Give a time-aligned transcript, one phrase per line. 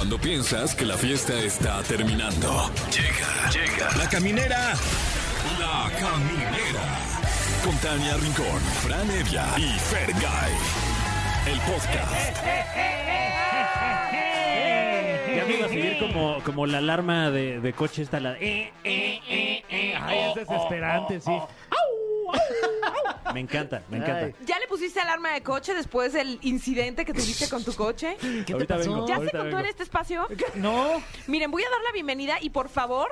[0.00, 2.70] Cuando piensas que la fiesta está terminando.
[2.90, 3.90] Llega, llega.
[3.98, 4.72] La caminera.
[5.58, 6.98] La caminera.
[7.62, 10.52] Con Tania Rincón, Fran Evia y Fergay.
[11.48, 12.36] El podcast.
[15.36, 18.38] Ya me iba a seguir como, como la alarma de, de coche esta, la...
[18.38, 19.94] eh, eh, eh, eh.
[20.00, 21.30] Ay, es desesperante, sí.
[23.32, 24.26] Me encanta, me encanta.
[24.26, 24.34] Ay.
[24.46, 28.16] ¿Ya le pusiste alarma de coche después del incidente que tuviste con tu coche?
[28.46, 28.92] ¿Qué Ahorita te pasó?
[28.94, 29.06] vengo.
[29.08, 30.26] ¿Ya se contó en este espacio?
[30.54, 31.02] No.
[31.26, 33.08] Miren, voy a dar la bienvenida y por favor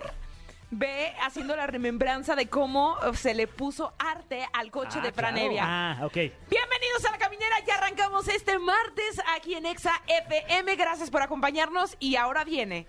[0.70, 5.32] ve haciendo la remembranza de cómo se le puso arte al coche Ah, de Fran
[5.34, 5.46] claro.
[5.48, 5.62] Evia.
[5.64, 6.12] Ah, ok.
[6.14, 10.76] Bienvenidos a la caminera, ya arrancamos este martes aquí en Exa FM.
[10.76, 12.86] Gracias por acompañarnos y ahora viene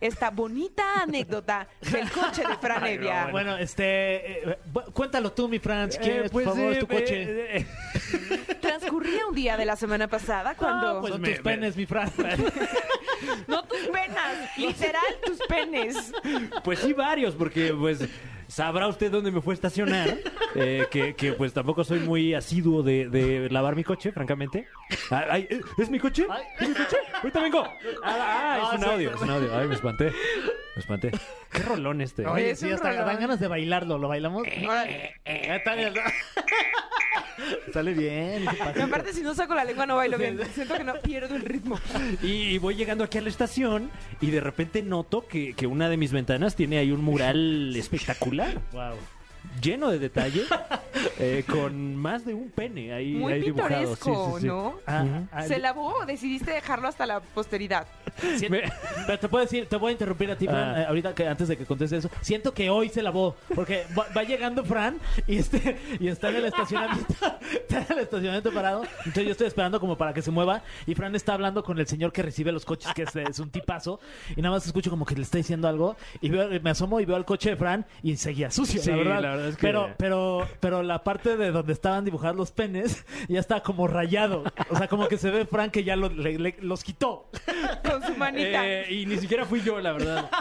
[0.00, 3.28] esta bonita anécdota del coche de Fran Evia.
[3.30, 4.50] Bueno, este.
[4.50, 5.96] eh, bu- cuéntalo tú, mi Franz.
[5.96, 7.22] Eh, ¿Quieres, pues, por favor, eh, tu coche?
[7.22, 7.56] eh,
[8.30, 10.88] eh, Transcurría un día de la semana pasada cuando...
[10.88, 12.12] Ah, pues Son me- tus penes, mi Franz.
[13.46, 16.12] No tus penas, literal tus penes.
[16.64, 18.00] Pues sí, varios, porque pues
[18.50, 20.18] sabrá usted dónde me fue a estacionar,
[20.54, 24.66] eh, que, que, pues tampoco soy muy asiduo de, de lavar mi coche, francamente.
[25.10, 26.26] Ah, ay, eh, ¿Es mi coche?
[26.58, 26.96] ¿Es mi coche?
[27.14, 27.64] Ahorita vengo.
[28.04, 29.56] Ah, ah, es un audio, es un audio.
[29.56, 30.12] Ay, me espanté.
[30.74, 31.10] Me espanté.
[31.50, 32.26] Qué rolón este.
[32.26, 33.06] Oye, sí, hasta rolón.
[33.06, 33.98] dan ganas de bailarlo.
[33.98, 34.46] ¿Lo bailamos?
[34.46, 35.94] Eh, está bien.
[37.72, 38.44] Sale bien.
[38.76, 40.38] Y aparte, si no saco la lengua, no bailo bien.
[40.54, 41.78] Siento que no pierdo el ritmo.
[42.22, 45.88] Y, y voy llegando aquí a la estación y de repente noto que, que una
[45.88, 48.94] de mis ventanas tiene ahí un mural espectacular, Wow.
[49.62, 50.44] Lleno de detalle,
[51.18, 53.94] eh, con más de un pene ahí, Muy ahí dibujado.
[53.96, 54.46] Sí, pintoresco, sí, sí.
[54.46, 54.74] ¿no?
[54.86, 57.86] Ah, ah, ¿Se lavó o decidiste dejarlo hasta la posteridad?
[58.38, 58.62] si- Me-
[59.06, 60.82] Pero te puedo decir, te voy a interrumpir a ti, Fran, Ah.
[60.82, 62.10] eh, ahorita que antes de que conteste eso.
[62.20, 66.36] Siento que hoy se lavó, porque va, va llegando Fran y este y está en
[66.36, 67.14] el estacionamiento,
[67.52, 68.82] está en el estacionamiento parado.
[68.98, 71.86] Entonces yo estoy esperando como para que se mueva y Fran está hablando con el
[71.86, 74.00] señor que recibe los coches, que es, es un tipazo,
[74.36, 77.04] y nada más escucho como que le está diciendo algo y veo- me asomo y
[77.04, 79.20] veo al coche de Fran y seguía sucio, Sí, la verdad.
[79.22, 83.04] la verdad es que- Pero pero pero la parte de donde estaban dibujados los penes
[83.28, 86.38] ya está como rayado, o sea, como que se ve Fran que ya lo- le-
[86.38, 87.28] le- los quitó.
[87.88, 88.66] Con su manita.
[88.68, 90.30] Eh, y ni siquiera fui yo, la verdad.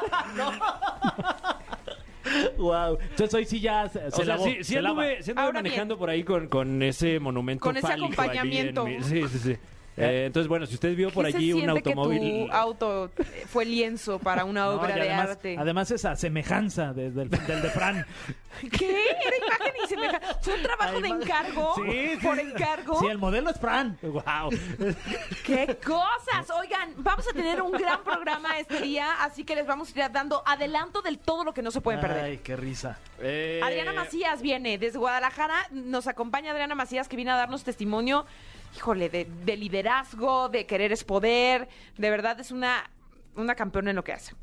[2.57, 2.97] Wow.
[3.01, 5.01] Entonces hoy sí ya se, o se sea, lavó, sí, sí se lava.
[5.01, 8.85] anduve, sí anduve Ahora manejando por ahí con, con ese monumento Con ese acompañamiento.
[8.85, 9.57] mi- Sí, sí, sí.
[9.99, 12.47] Eh, entonces, bueno, si usted vio por ¿Qué se allí un que automóvil...
[12.47, 15.55] tu auto eh, fue lienzo para una No, obra y de además, arte?
[15.57, 18.05] Además esa semejanza de- del, del de Fran.
[18.77, 18.89] ¿Qué?
[18.89, 20.39] Era imagen y semejanza.
[20.41, 21.73] ¿Fue un trabajo de Además- encargo?
[21.75, 21.81] Sí,
[22.19, 22.27] sí.
[22.27, 22.99] ¿Por encargo?
[22.99, 23.97] Sí, el modelo es Fran.
[24.01, 24.49] Wow.
[25.45, 26.49] ¡Qué cosas!
[26.59, 30.11] Oigan, vamos a tener un gran programa este día, así que les vamos a ir
[30.11, 32.23] dando adelanto del todo lo que no se pueden perder.
[32.25, 32.97] Ay, qué risa.
[33.21, 35.67] Eh, Adriana Macías viene desde Guadalajara.
[35.71, 38.25] Nos acompaña Adriana Macías que viene a darnos testimonio,
[38.75, 41.67] híjole, de, de liderazgo, de querer es poder.
[41.97, 42.89] De verdad es una,
[43.35, 44.33] una campeona en lo que hace.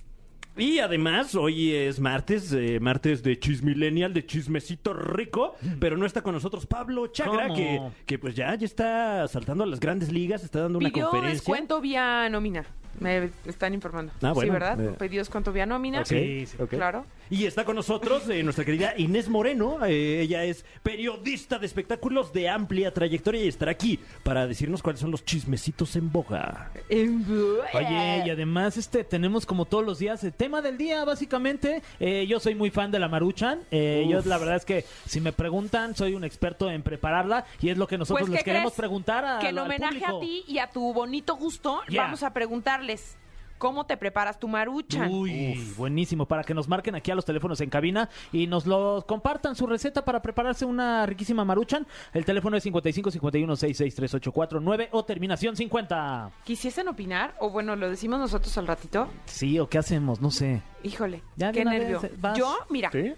[0.58, 6.22] Y además, hoy es martes, eh, martes de Chismillennial, de Chismecito Rico, pero no está
[6.22, 10.42] con nosotros Pablo Chagra, que, que pues ya, ya está saltando a las grandes ligas,
[10.44, 11.34] está dando una Pidió conferencia.
[11.40, 12.64] descuento vía nómina.
[13.00, 14.12] Me están informando.
[14.22, 14.80] Ah, bueno, sí, ¿verdad?
[14.80, 14.94] eh.
[14.98, 16.00] Pidió descuento vía nómina.
[16.00, 16.56] Ok, Sí, sí.
[16.68, 17.04] Claro.
[17.28, 19.84] Y está con nosotros eh, nuestra querida Inés Moreno.
[19.84, 25.00] eh, ella es periodista de espectáculos de amplia trayectoria y estará aquí para decirnos cuáles
[25.00, 26.70] son los chismecitos en boga.
[27.74, 31.82] Oye, y además este tenemos como todos los días el tema del día, básicamente.
[32.00, 33.60] Eh, yo soy muy fan de la Maruchan.
[33.70, 37.70] Eh, yo la verdad es que si me preguntan, soy un experto en prepararla y
[37.70, 38.78] es lo que nosotros Pues, les ¿qué queremos crees?
[38.78, 40.16] preguntar a, que en al homenaje público.
[40.18, 42.02] a ti y a tu bonito gusto, Yeah.
[42.04, 42.32] vamos a
[42.86, 43.16] preguntarles
[43.58, 45.10] cómo te preparas tu maruchan.
[45.10, 49.02] Uy, buenísimo, para que nos marquen aquí a los teléfonos en cabina y nos lo
[49.08, 51.86] compartan su receta para prepararse una riquísima maruchan.
[52.12, 56.32] El teléfono es 55 51 66 3849 o terminación 50.
[56.44, 57.34] ¿Quisiesen opinar?
[57.40, 59.08] O bueno, lo decimos nosotros al ratito.
[59.24, 60.60] Sí, o qué hacemos, no sé.
[60.82, 62.00] Híjole, Ya qué nervio.
[62.02, 62.12] vez.
[62.36, 63.14] Yo, mira, ¿Sí?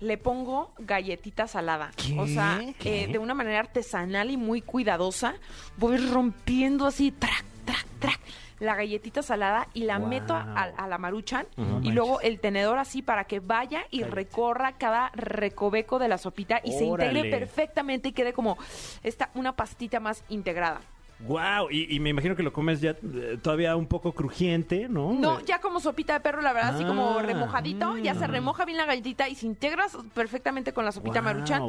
[0.00, 1.92] le pongo galletita salada.
[1.94, 2.18] ¿Qué?
[2.18, 3.04] O sea, ¿Qué?
[3.04, 5.34] eh, de una manera artesanal y muy cuidadosa.
[5.76, 8.20] Voy rompiendo así, trac, trac, trac,
[8.60, 10.08] la galletita salada y la Wow.
[10.08, 10.42] meto a,
[10.76, 11.46] a la maruchan.
[11.56, 16.18] No y luego el tenedor así para que vaya y recorra cada recoveco de la
[16.18, 18.56] sopita y se integre perfectamente y quede como
[19.02, 20.80] esta, una pastita más integrada.
[21.26, 25.12] Wow, y, y me imagino que lo comes ya eh, todavía un poco crujiente, ¿no?
[25.12, 28.26] No, Eh, ya como sopita de perro, la verdad, así como Ah, remojadito, ya se
[28.26, 31.34] remoja bien la galletita y se integra perfectamente con la sopita Guau.
[31.34, 31.62] maruchan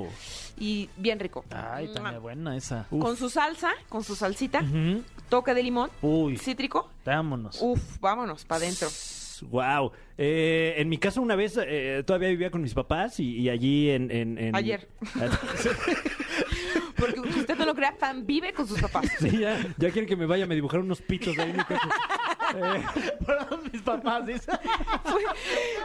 [0.57, 1.43] y bien rico.
[1.49, 2.85] Ay, también buena esa.
[2.89, 4.63] Con su salsa, con su salsita,
[5.29, 6.89] toque de limón, Uy, cítrico.
[7.05, 7.57] vámonos.
[7.61, 8.87] Uf, vámonos, para adentro.
[9.49, 9.91] Wow.
[10.19, 13.89] Eh, en mi caso una vez eh, todavía vivía con mis papás y, y allí
[13.89, 14.87] en, en- en- Ayer.
[17.01, 19.05] Porque usted no lo crea, Fan vive con sus papás.
[19.19, 21.63] sí, ya, ya quieren que me vaya a me dibujar unos pitos ahí en mi
[21.63, 21.89] casa.
[23.25, 24.51] Fueron mis papás, dice.
[25.03, 25.23] Fue-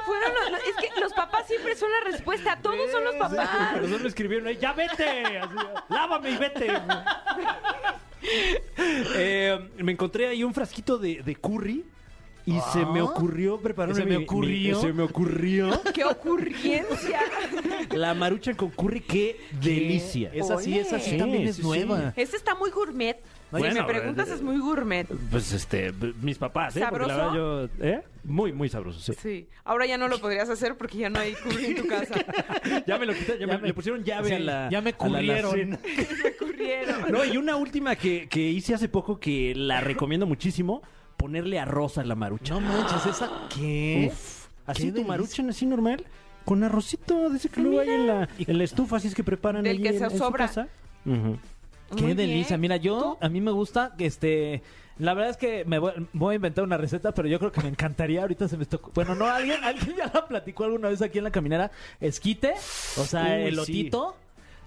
[0.05, 2.59] fueron los- los- es que los papás siempre son la respuesta.
[2.61, 3.71] Todos son los papás.
[3.75, 5.55] Pero solo me escribieron, ahí, ya vete, así,
[5.89, 6.73] lávame y vete.
[9.15, 11.85] Eh, me encontré ahí un frasquito de, de curry
[12.47, 14.81] y se me ocurrió preparar ¿Se mi- me mi- ocurrió?
[14.81, 17.21] se me ocurrió ¡Qué ocurrencia!
[17.91, 20.31] la maruchan con curry, qué delicia.
[20.33, 22.13] Esa sí, esa sí también es sí, nueva.
[22.15, 22.21] sí.
[22.23, 23.17] Este está muy gourmet.
[23.17, 25.07] si Bueno, me preguntas, eh, es muy gourmet.
[25.31, 26.85] Pues este, mis papás, ¿eh?
[26.89, 27.33] Porque la ¿Sabroso?
[27.33, 28.03] verdad yo, ¿eh?
[28.25, 29.13] Muy, muy sabroso, sí.
[29.21, 29.49] Sí.
[29.65, 32.15] Ahora ya no lo podrías hacer porque ya no hay curry en tu casa.
[32.87, 34.81] Ya me lo quité, ya, Ya me, me- le pusieron llave sí, a la ya
[34.81, 35.71] me currieron.
[36.23, 37.11] Me ocurrieron.
[37.13, 40.83] No, y una última que, que hice hace poco que la recomiendo muchísimo,
[41.17, 42.55] ponerle arroz a la marucha.
[42.55, 44.11] No manches, ¿esa qué?
[44.13, 46.05] Uf, así Qué tu maruchan así normal,
[46.45, 49.63] con arrocito, dice que luego hay en la, en la estufa, así es que preparan
[49.65, 50.47] Del ahí que en, se en su sobra.
[50.47, 50.69] casa.
[51.05, 51.39] Ujú.
[51.97, 52.57] Qué Muy delicia.
[52.57, 52.61] bien.
[52.63, 54.63] Mira, yo, a mí me gusta que este.
[54.99, 57.61] La verdad es que me voy, voy a inventar una receta, pero yo creo que
[57.61, 58.23] me encantaría.
[58.23, 58.79] Ahorita se me está.
[58.95, 61.71] Bueno, no, alguien, alguien ya la platicó alguna vez aquí en la caminera.
[62.01, 62.55] Esquite,
[62.99, 64.17] o sea, Uy, elotito,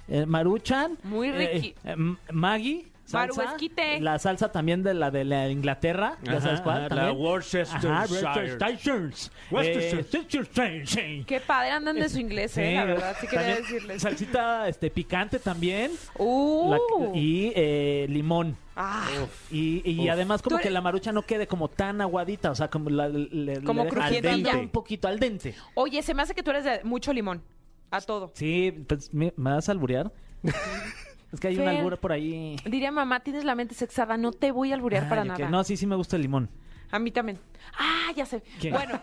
[0.08, 0.98] eh, maruchan.
[1.04, 1.68] Muy riqui.
[1.84, 1.96] eh, eh,
[2.32, 2.88] Maggi.
[3.10, 3.56] Salsa.
[4.00, 6.86] La salsa también de la de la Inglaterra, ya sabes cuál.
[6.86, 7.92] ajá, la Worcestershire.
[7.94, 9.10] Ajá, Worcestershire.
[9.52, 11.20] Worcestershire.
[11.20, 13.16] Eh, Qué padre andan de su inglés, eh, la verdad.
[13.20, 14.02] Sí quería también decirles.
[14.02, 15.92] Salsita este, picante también.
[16.18, 16.72] Uh.
[16.72, 18.56] la- y eh, limón.
[18.76, 19.08] Ah,
[19.52, 20.10] Y, y Uf.
[20.12, 23.10] además como Tú que la marucha no quede como tan aguadita, o sea, como la,
[23.10, 24.56] le, Como le crujientilla.
[24.58, 25.54] un poquito al dente.
[25.74, 27.42] Oye, se me hace que tú eres de mucho limón.
[27.92, 28.32] A todo.
[28.36, 30.12] Sí, pues, ¿me, me vas a alburear?
[31.32, 31.68] es que hay Fer.
[31.68, 32.56] albura por ahí.
[32.66, 35.50] Diría mamá, tienes la mente sexada, no te voy a alburear para nada.
[35.50, 36.50] No, sí, sí me gusta el limón.
[36.92, 37.40] A mí también.
[37.78, 38.42] Ah, ya sé.
[38.60, 38.72] ¿Qué?
[38.72, 39.00] Bueno,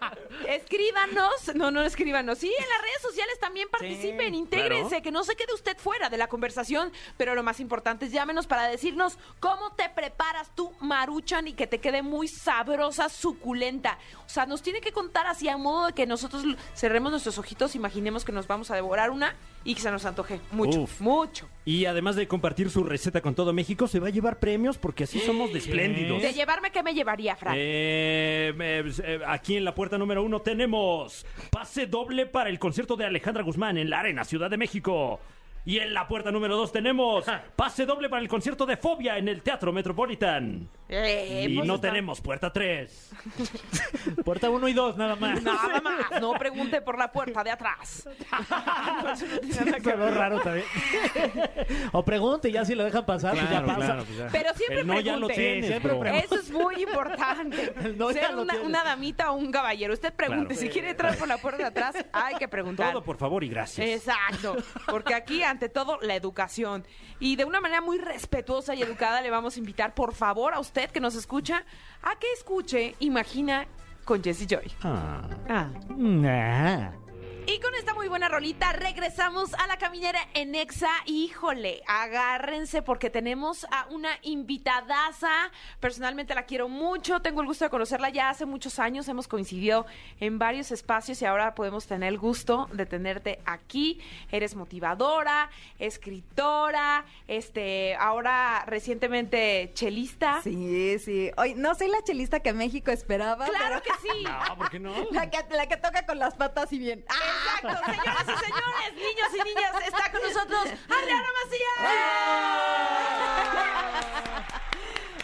[0.48, 1.54] escríbanos.
[1.54, 2.38] No, no escríbanos.
[2.38, 5.02] Sí, en las redes sociales también participen, Sí, intégrense, claro.
[5.02, 6.92] que no se quede usted fuera de la conversación.
[7.16, 11.66] Pero lo más importante es llámenos para decirnos cómo te preparas tu maruchan y que
[11.66, 13.98] te quede muy sabrosa, suculenta.
[14.24, 17.74] O sea, nos tiene que contar así a modo de que nosotros cerremos nuestros ojitos,
[17.74, 19.34] imaginemos que nos vamos a devorar una
[19.64, 20.40] y que se nos antoje.
[20.52, 21.00] Mucho, Uf.
[21.00, 21.48] mucho.
[21.64, 25.04] Y además de compartir su receta con todo México, se va a llevar premios porque
[25.04, 26.22] así somos de espléndidos.
[26.22, 27.54] De llevarme, ¿qué me llevaría, Fran?
[27.56, 32.96] Eh, eh, eh, aquí en la puerta número uno tenemos pase doble para el concierto
[32.96, 35.20] de Alejandra Guzmán en la Arena, Ciudad de México.
[35.66, 39.28] Y en la puerta número dos tenemos pase doble para el concierto de Fobia en
[39.28, 40.68] el Teatro Metropolitan.
[40.92, 43.10] Eh, y pues no está- tenemos puerta tres.
[44.24, 45.42] Puerta 1 y 2, nada más.
[45.42, 48.08] Nada más, no pregunte por la puerta de atrás.
[49.82, 50.66] Quedó raro también.
[51.92, 53.98] o pregunte, ya si lo dejan pasar, pues ya pasa.
[54.32, 56.00] Pero siempre El no ya lo tienes, siempre bro.
[56.00, 56.26] pregunte.
[56.26, 57.72] Eso es muy importante.
[57.96, 59.92] No Ser una, damita o un caballero.
[59.94, 60.54] Usted pregunte.
[60.54, 60.60] Claro.
[60.60, 62.92] Si quiere entrar por la puerta de atrás, hay que preguntar.
[62.92, 63.86] Todo por favor y gracias.
[63.86, 64.56] Exacto,
[64.86, 66.86] porque aquí ante todo la educación
[67.18, 70.60] y de una manera muy respetuosa y educada le vamos a invitar por favor a
[70.60, 71.64] usted que nos escucha
[72.02, 73.66] a que escuche Imagina
[74.04, 74.72] con Jesse Joy.
[74.82, 75.28] Ah.
[75.48, 75.68] Ah.
[75.96, 76.99] Nah.
[77.52, 80.90] Y con esta muy buena rolita regresamos a la caminera en Exa.
[81.06, 85.50] Híjole, agárrense porque tenemos a una invitadaza.
[85.80, 89.08] Personalmente la quiero mucho, tengo el gusto de conocerla ya hace muchos años.
[89.08, 89.84] Hemos coincidido
[90.20, 94.00] en varios espacios y ahora podemos tener el gusto de tenerte aquí.
[94.30, 95.50] Eres motivadora,
[95.80, 100.40] escritora, este, ahora recientemente chelista.
[100.42, 101.32] Sí, sí.
[101.36, 103.46] Hoy no soy la chelista que México esperaba.
[103.46, 104.22] Claro pero que sí.
[104.22, 104.94] No, ¿por qué no?
[105.10, 107.04] La que, la que toca con las patas y bien.
[107.08, 107.39] ¡Ah!
[107.40, 111.80] Exacto, señoras y señores, niños y niñas, está con nosotros Adriana Macías.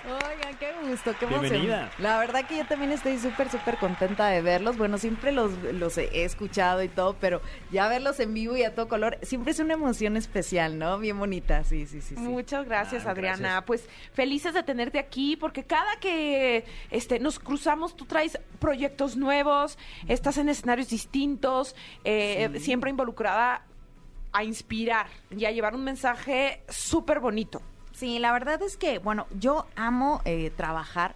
[0.06, 1.50] Oigan, qué gusto, qué emoción.
[1.50, 1.90] Bienvenida.
[1.98, 4.78] La verdad que yo también estoy súper, súper contenta de verlos.
[4.78, 8.72] Bueno, siempre los, los he escuchado y todo, pero ya verlos en vivo y a
[8.72, 10.98] todo color, siempre es una emoción especial, ¿no?
[11.00, 12.14] Bien bonita, sí, sí, sí.
[12.14, 12.20] sí.
[12.20, 13.38] Muchas gracias, Ah, Adriana.
[13.38, 13.64] gracias.
[13.64, 19.76] Pues felices de tenerte aquí porque cada que este, nos cruzamos, tú traes proyectos nuevos,
[20.06, 23.62] estás en escenarios distintos, eh, siempre involucrada
[24.32, 27.60] a inspirar y a llevar un mensaje súper bonito.
[27.96, 31.14] Sí, la verdad es que, bueno, yo amo eh, trabajar.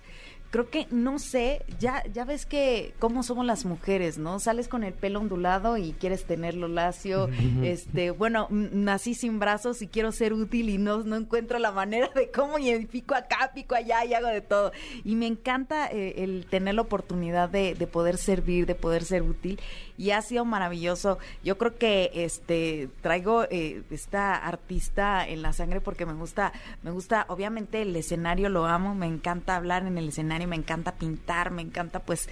[0.50, 4.40] Creo que, no sé, ya, ya ves que cómo somos las mujeres, ¿no?
[4.40, 7.28] Sales con el pelo ondulado y quieres tenerlo lacio.
[7.62, 12.08] este, bueno, nací sin brazos y quiero ser útil y no, no encuentro la manera
[12.14, 14.72] de cómo y pico acá, pico allá y hago de todo.
[15.04, 19.22] Y me encanta eh, el tener la oportunidad de, de poder servir, de poder ser
[19.22, 19.60] útil.
[20.00, 21.18] Y ha sido maravilloso.
[21.44, 26.90] Yo creo que este traigo eh, esta artista en la sangre porque me gusta, me
[26.90, 31.50] gusta, obviamente el escenario lo amo, me encanta hablar en el escenario, me encanta pintar,
[31.50, 32.30] me encanta pues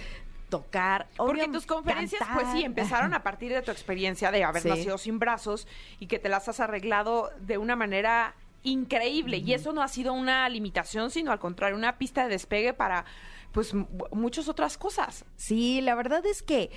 [0.49, 1.05] tocar.
[1.15, 2.41] Porque tus conferencias, cantar.
[2.43, 4.69] pues sí, empezaron a partir de tu experiencia de haber Sí.
[4.69, 5.67] nacido sin brazos
[5.99, 8.33] y que te las has arreglado de una manera
[8.63, 9.37] increíble.
[9.37, 13.05] Y eso no ha sido una limitación, sino al contrario, una pista de despegue para
[13.51, 13.73] pues
[14.11, 15.25] muchas otras cosas.
[15.35, 16.69] Sí, la verdad es que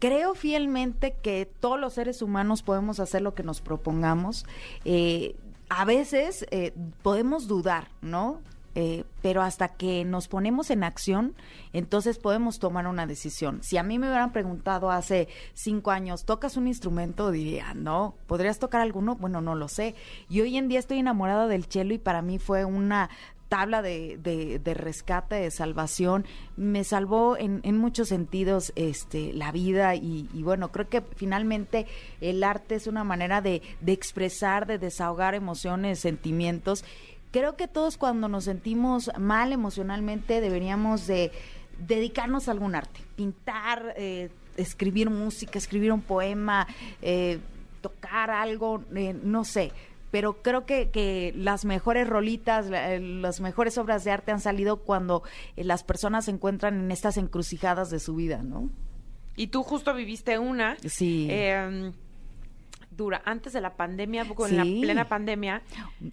[0.00, 4.44] creo fielmente que todos los seres humanos podemos hacer lo que nos propongamos.
[4.84, 5.36] Eh,
[5.68, 8.40] a veces eh, podemos dudar, ¿no?
[8.76, 11.34] Eh, pero hasta que nos ponemos en acción,
[11.72, 13.62] entonces podemos tomar una decisión.
[13.62, 17.30] Si a mí me hubieran preguntado hace cinco años, ¿tocas un instrumento?
[17.30, 18.14] Diría, no.
[18.26, 19.16] ¿Podrías tocar alguno?
[19.16, 19.96] Bueno, no lo sé.
[20.28, 23.10] Y hoy en día estoy enamorada del cello y para mí fue una
[23.50, 26.24] tabla de, de, de rescate, de salvación,
[26.56, 31.86] me salvó en, en muchos sentidos este, la vida y, bueno, creo que finalmente
[32.20, 36.84] el arte es una manera de, de expresar, de desahogar emociones, sentimientos.
[37.32, 41.32] Creo que todos cuando nos sentimos mal emocionalmente deberíamos de
[41.86, 46.68] dedicarnos a algún arte, pintar, eh, escribir música, escribir un poema,
[47.02, 47.40] eh,
[47.80, 49.72] tocar algo, eh, no sé.
[50.10, 54.78] Pero creo que, que las mejores rolitas, eh, las mejores obras de arte han salido
[54.78, 55.22] cuando
[55.56, 58.70] eh, las personas se encuentran en estas encrucijadas de su vida, ¿no?
[59.36, 60.76] Y tú justo viviste una.
[60.84, 61.28] Sí.
[61.30, 61.92] eh,
[62.90, 65.62] dura, antes de la pandemia, poco en la plena pandemia.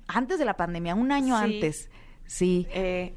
[0.07, 1.43] Antes de la pandemia, un año Sí.
[1.43, 1.89] antes.
[2.25, 2.67] Sí.
[2.71, 3.13] eh,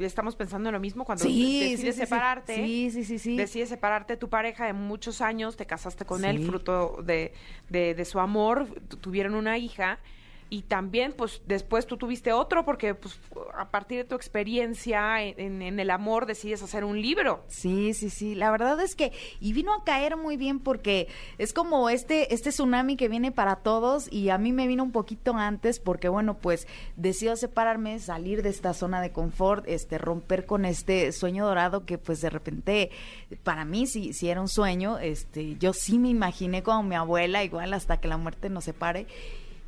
[0.00, 2.54] estamos pensando en lo mismo cuando Sí, decides sí, separarte.
[2.56, 3.36] Sí, sí, sí, sí.
[3.36, 7.32] Decides separarte de tu pareja de muchos años, te casaste con él, fruto de,
[7.68, 9.98] de, de su amor, tu- tuvieron una hija.
[10.54, 13.18] Y también, pues, después tú tuviste otro, porque pues,
[13.56, 17.42] a partir de tu experiencia en, en- en el amor decides hacer un libro.
[17.48, 18.34] Sí, sí, sí.
[18.36, 21.08] La verdad es que y vino a caer muy bien porque
[21.38, 24.92] es como este este tsunami que viene para todos y a mí me vino un
[24.92, 30.46] poquito antes porque bueno, pues decido separarme, salir de esta zona de confort, este romper
[30.46, 32.90] con este sueño dorado que pues de repente
[33.42, 37.42] para mí sí sí era un sueño, este yo sí me imaginé como mi abuela
[37.42, 39.06] igual hasta que la muerte nos separe.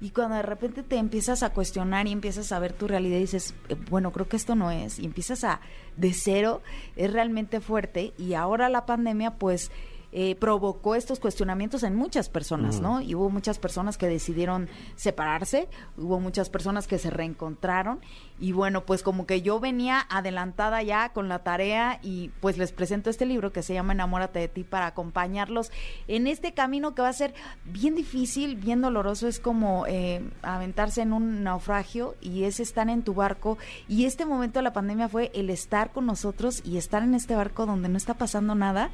[0.00, 3.20] Y cuando de repente te empiezas a cuestionar y empiezas a ver tu realidad y
[3.20, 5.60] dices, eh, bueno, creo que esto no es, y empiezas a
[5.96, 6.60] de cero,
[6.96, 8.12] es realmente fuerte.
[8.18, 9.70] Y ahora la pandemia, pues,
[10.12, 13.00] eh, provocó estos cuestionamientos en muchas personas, ¿no?
[13.00, 18.00] Y hubo muchas personas que decidieron separarse, hubo muchas personas que se reencontraron.
[18.38, 22.70] Y bueno, pues como que yo venía adelantada ya con la tarea y pues les
[22.70, 25.70] presento este libro que se llama Enamórate de ti para acompañarlos
[26.06, 29.26] en este camino que va a ser bien difícil, bien doloroso.
[29.26, 33.56] Es como eh, aventarse en un naufragio y es estar en tu barco.
[33.88, 37.34] Y este momento de la pandemia fue el estar con nosotros y estar en este
[37.34, 38.90] barco donde no está pasando nada.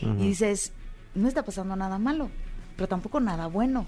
[0.00, 0.72] Y dices,
[1.14, 2.30] no está pasando nada malo,
[2.76, 3.86] pero tampoco nada bueno.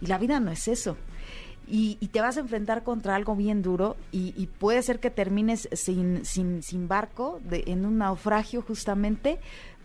[0.00, 0.96] Y la vida no es eso.
[1.66, 5.68] Y, y te vas a enfrentar contra algo bien duro y, puede ser que termines
[5.72, 9.38] sin, sin, sin barco, en un naufragio justamente,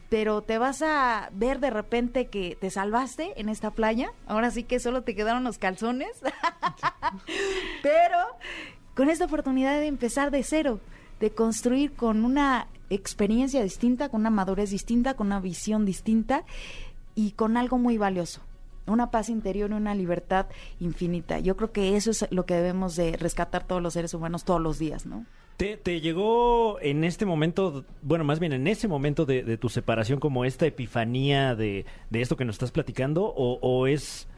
[0.10, 4.12] pero te vas a ver de repente que te salvaste en esta playa.
[4.28, 6.10] Ahora sí que solo te quedaron los calzones.
[7.84, 8.18] pero
[8.96, 10.80] con esta oportunidad de empezar de cero,
[11.20, 16.44] de construir con una experiencia distinta, con una madurez distinta, con una visión distinta
[17.14, 18.42] y con algo muy valioso.
[18.90, 20.48] Una paz interior y una libertad
[20.80, 21.40] infinita.
[21.40, 24.62] Yo creo que eso es lo que debemos de rescatar todos los seres humanos todos
[24.62, 25.26] los días, ¿no?
[25.58, 30.22] ¿Te, llegó en este momento, bueno, más bien en ese momento de, de tu separación
[30.22, 33.26] como esta epifanía de, de esto que nos estás platicando?
[33.26, 34.29] ¿O, o es...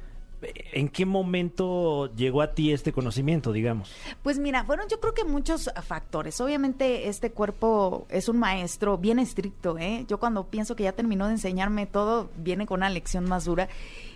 [0.74, 3.92] ¿En qué momento llegó a ti este conocimiento, digamos?
[4.24, 6.40] Pues mira, fueron yo creo que muchos factores.
[6.42, 10.06] Obviamente este cuerpo es un maestro bien estricto, ¿eh?
[10.08, 13.70] Yo cuando pienso que ya terminó de enseñarme todo, viene con una lección más dura.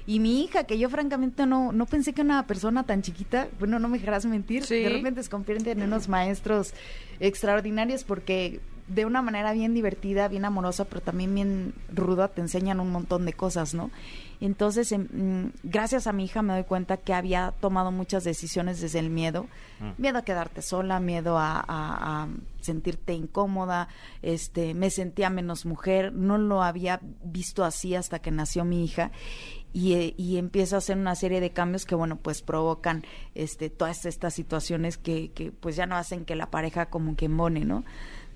[0.07, 3.79] Y mi hija, que yo francamente no, no pensé que una persona tan chiquita, bueno,
[3.79, 4.75] no me dejarás mentir, Sí.
[4.81, 6.73] de repente se convierten en unos maestros
[7.19, 12.79] extraordinarios porque de una manera bien divertida, bien amorosa, pero también bien ruda, te enseñan
[12.79, 13.89] un montón de cosas, ¿no?
[14.41, 18.81] Entonces, em, mm, gracias a mi hija me doy cuenta que había tomado muchas decisiones
[18.81, 19.47] desde el miedo.
[19.97, 22.27] Miedo a quedarte sola, miedo a, a- a
[22.61, 23.87] sentirte incómoda,
[24.21, 29.11] este, me sentía menos mujer, no lo había visto así hasta que nació mi hija.
[29.73, 33.03] Y, eh, y empiezo a hacer una serie de cambios que, bueno, pues provocan
[33.35, 37.25] este, todas estas situaciones que, que pues ya no hacen que la pareja como que
[37.25, 37.83] embone, ¿no?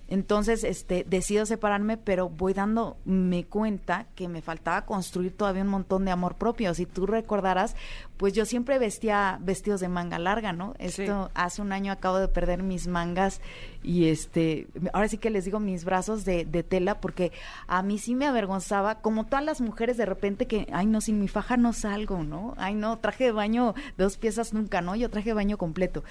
[0.09, 6.03] Entonces, este, decido separarme, pero voy dándome cuenta que me faltaba construir todavía un montón
[6.03, 6.73] de amor propio.
[6.73, 7.75] Si tú recordarás,
[8.17, 10.73] pues yo siempre vestía vestidos de manga larga, ¿no?
[10.79, 13.39] Esto hace un año acabo de perder mis mangas
[13.83, 17.31] y este, ahora sí que les digo mis brazos de, de tela porque
[17.67, 21.19] a mí sí me avergonzaba, como todas las mujeres de repente que, ay no, sin
[21.19, 22.55] mi faja no salgo, ¿no?
[22.57, 24.95] Ay no, traje de baño dos piezas nunca, ¿no?
[24.95, 26.03] Yo traje de baño completo.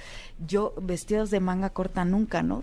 [0.46, 2.62] Yo vestidos de manga corta nunca, ¿no?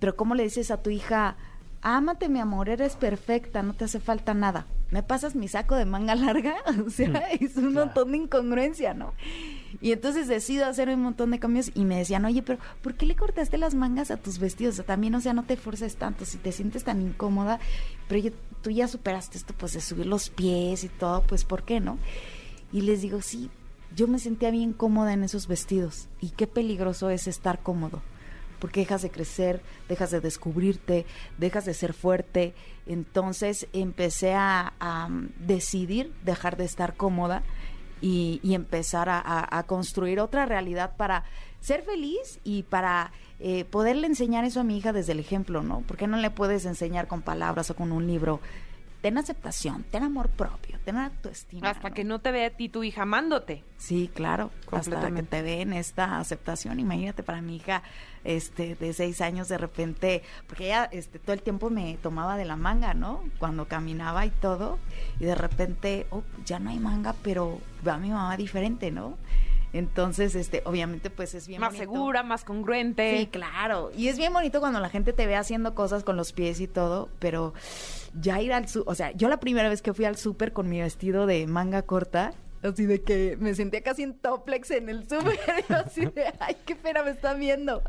[0.00, 1.36] Pero ¿cómo le dices a tu hija,
[1.82, 4.66] ámate mi amor, eres perfecta, no te hace falta nada?
[4.90, 6.56] ¿Me pasas mi saco de manga larga?
[6.84, 9.12] O sea, es un montón de incongruencia, ¿no?
[9.80, 13.06] Y entonces decido hacer un montón de cambios y me decían, oye, pero ¿por qué
[13.06, 14.72] le cortaste las mangas a tus vestidos?
[14.74, 17.60] O sea, también, o sea, no te forces tanto, si te sientes tan incómoda,
[18.08, 18.30] pero yo-
[18.62, 21.98] tú ya superaste esto, pues de subir los pies y todo, pues ¿por qué no?
[22.72, 23.48] Y les digo, sí,
[23.94, 26.08] yo me sentía bien cómoda en esos vestidos.
[26.20, 28.02] Y qué peligroso es estar cómodo.
[28.60, 31.06] Porque dejas de crecer, dejas de descubrirte,
[31.38, 32.54] dejas de ser fuerte.
[32.86, 37.42] Entonces empecé a, a, um, decidir dejar de estar cómoda
[38.00, 41.24] y, y empezar a, a- a construir otra realidad para
[41.60, 45.82] ser feliz y para eh, poderle enseñar eso a mi hija desde el ejemplo, ¿no?
[45.86, 48.40] Porque no le puedes enseñar con palabras o con un libro.
[49.00, 51.70] Ten aceptación, ten amor propio, ten autoestima.
[51.70, 53.64] Hasta que no te vea a ti tu hija amándote.
[53.78, 56.80] Sí, claro, hasta que te ven esta aceptación.
[56.80, 57.82] Imagínate para mi hija
[58.24, 62.44] este de seis años de repente, porque ella este todo el tiempo me tomaba de
[62.44, 63.24] la manga, ¿no?
[63.38, 64.78] Cuando caminaba y todo,
[65.18, 69.16] y de repente, oh, ya no hay manga, pero va mi mamá diferente, ¿no?
[69.72, 71.92] Entonces, este, obviamente, pues es bien más bonito.
[71.92, 73.18] segura, más congruente.
[73.18, 73.92] Sí, claro.
[73.96, 76.66] Y es bien bonito cuando la gente te ve haciendo cosas con los pies y
[76.66, 77.54] todo, pero
[78.20, 80.80] ya ir al o sea, yo la primera vez que fui al súper con mi
[80.80, 85.38] vestido de manga corta, así de que me sentía casi en toplex en el súper,
[85.68, 87.82] así de, ay, qué pena me están viendo.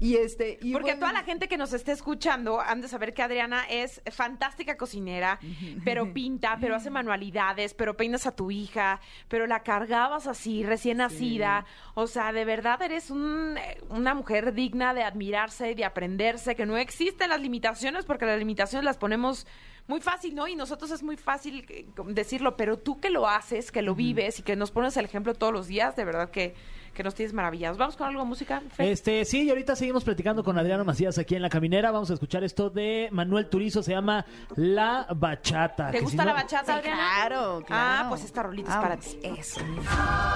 [0.00, 3.14] Y este, y Porque bueno, toda la gente que nos esté escuchando han de saber
[3.14, 5.38] que Adriana es fantástica cocinera,
[5.84, 10.96] pero pinta, pero hace manualidades, pero peinas a tu hija, pero la cargabas así, recién
[10.98, 11.64] nacida.
[11.94, 13.56] O sea, de verdad eres un-
[13.88, 18.38] una mujer digna de admirarse y de aprenderse, que no existen las limitaciones, porque las
[18.38, 19.46] limitaciones las ponemos
[19.86, 20.48] muy fácil, ¿no?
[20.48, 24.38] Y nosotros es muy fácil eh, decirlo, pero tú que lo haces, que lo vives
[24.38, 26.54] y que nos pones el ejemplo todos los días, de verdad que,
[26.94, 27.76] que nos tienes maravillados.
[27.76, 28.62] ¿Vamos con algo de música?
[28.70, 28.88] Fer?
[28.88, 31.90] Este, sí, y ahorita seguimos platicando con Adriano Macías aquí en La Caminera.
[31.90, 34.24] Vamos a escuchar esto de Manuel Turizo, se llama
[34.56, 35.90] La Bachata.
[35.90, 36.96] ¿Te gusta si la no- bachata, Adriana?
[36.96, 38.04] claro, claro.
[38.04, 39.18] Ah, pues esta rolita es para ti.
[39.22, 39.60] Eso.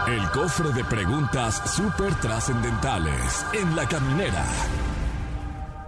[0.09, 4.45] El cofre de preguntas súper trascendentales en la caminera.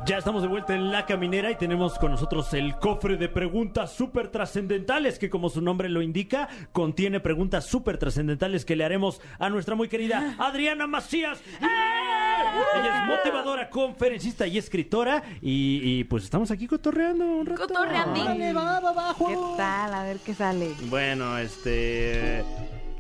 [0.07, 3.93] Ya estamos de vuelta en La Caminera y tenemos con nosotros el cofre de preguntas
[3.93, 9.21] súper trascendentales que como su nombre lo indica, contiene preguntas súper trascendentales que le haremos
[9.39, 11.43] a nuestra muy querida Adriana Macías.
[11.61, 17.69] Ella es motivadora, conferencista y escritora y, y, pues estamos aquí cotorreando un rato.
[17.69, 18.23] Cotorreandín.
[18.23, 19.95] Órale, va, va, va, ¿Qué tal?
[19.95, 20.71] A ver qué sale.
[20.89, 22.43] Bueno, este...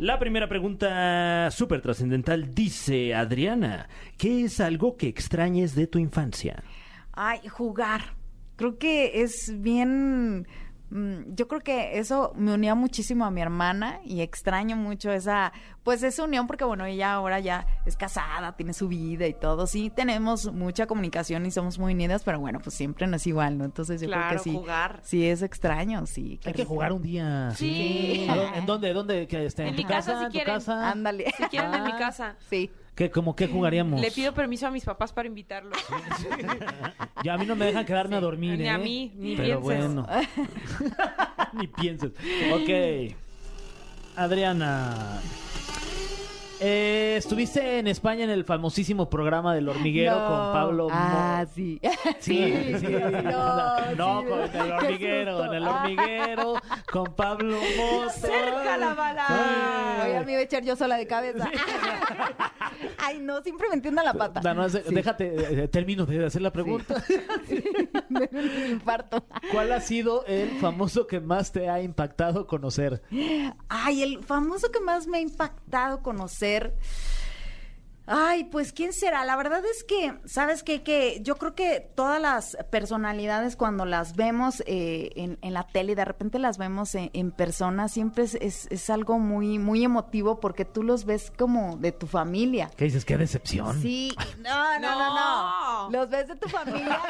[0.01, 6.62] La primera pregunta súper trascendental dice, Adriana, ¿qué es algo que extrañes de tu infancia?
[7.22, 8.14] Ay, jugar.
[8.56, 10.46] Creo que es bien.
[10.88, 15.52] mm, Yo creo que eso me unía muchísimo a mi hermana y extraño mucho esa,
[15.83, 19.66] pues esa unión porque bueno, ella ahora ya es casada, tiene su vida y todo.
[19.66, 23.59] Sí, tenemos mucha comunicación y somos muy unidas, pero bueno, pues siempre no es igual,
[23.59, 23.64] ¿no?
[23.66, 24.52] Entonces yo creo Claro, que sí.
[24.54, 25.00] jugar.
[25.04, 26.40] Sí, es extraño, sí.
[26.46, 27.50] Hay que jugar un día.
[27.54, 28.26] Sí.
[28.30, 28.92] ¿A dó- ¿En dónde?
[28.94, 29.26] ¿Dónde?
[29.26, 29.62] ¿Que esté?
[29.64, 30.54] ¿En, En tu mi casa, si ¿En tu quieren.
[30.54, 30.90] casa?
[30.90, 31.26] Ándale.
[31.37, 31.98] Si quieren en mi Ah.
[31.98, 32.37] casa.
[32.48, 32.70] Sí.
[32.94, 34.00] ¿Qué, como qué jugaríamos?
[34.00, 35.79] Le pido permiso a mis papás para invitarlos.
[37.22, 38.70] Ya a mí no me dejan quedarme a dormir, Ni ¿eh?
[38.70, 39.94] a mí, ni Pero pienses.
[39.94, 40.07] bueno.
[41.53, 42.12] ni pienses.
[42.53, 43.14] Ok.
[44.16, 45.20] Adriana.
[46.62, 50.27] Eh, estuviste en España en el famosísimo programa del hormiguero No.
[50.29, 51.81] con Pablo Ah, Mo- sí.
[52.20, 52.87] Sí, sí.
[52.87, 56.55] No, No, sí, con el hormiguero, en el hormiguero,
[56.92, 58.11] con Pablo Moto.
[58.11, 60.01] Cerca la bala.
[60.05, 61.49] Oye, a mí voy a echar yo sola de cabeza.
[62.99, 64.40] Ay, no, siempre me entiendo la pata.
[64.42, 64.94] No, no, es- Sí.
[64.94, 67.03] Déjate, eh, termino de hacer la pregunta.
[68.09, 69.25] Me dio un infarto.
[69.53, 73.03] ¿Cuál ha sido el famoso que más te ha impactado conocer?
[73.68, 76.50] Ay, el famoso que más me ha impactado conocer.
[78.13, 79.25] Ay, pues quién será.
[79.25, 80.83] La verdad es que, ¿sabes qué?
[80.83, 85.93] Que yo creo que todas las personalidades cuando las vemos eh, en, en la tele
[85.93, 89.85] y de repente las vemos en, en persona, siempre es, es- es algo muy, muy
[89.85, 92.69] emotivo porque tú los ves como de tu familia.
[92.77, 93.05] ¿Qué dices?
[93.05, 93.81] ¡Qué decepción!
[93.81, 95.91] Sí, no, no, no, no.
[95.91, 95.99] No.
[96.01, 97.01] Los ves de tu familia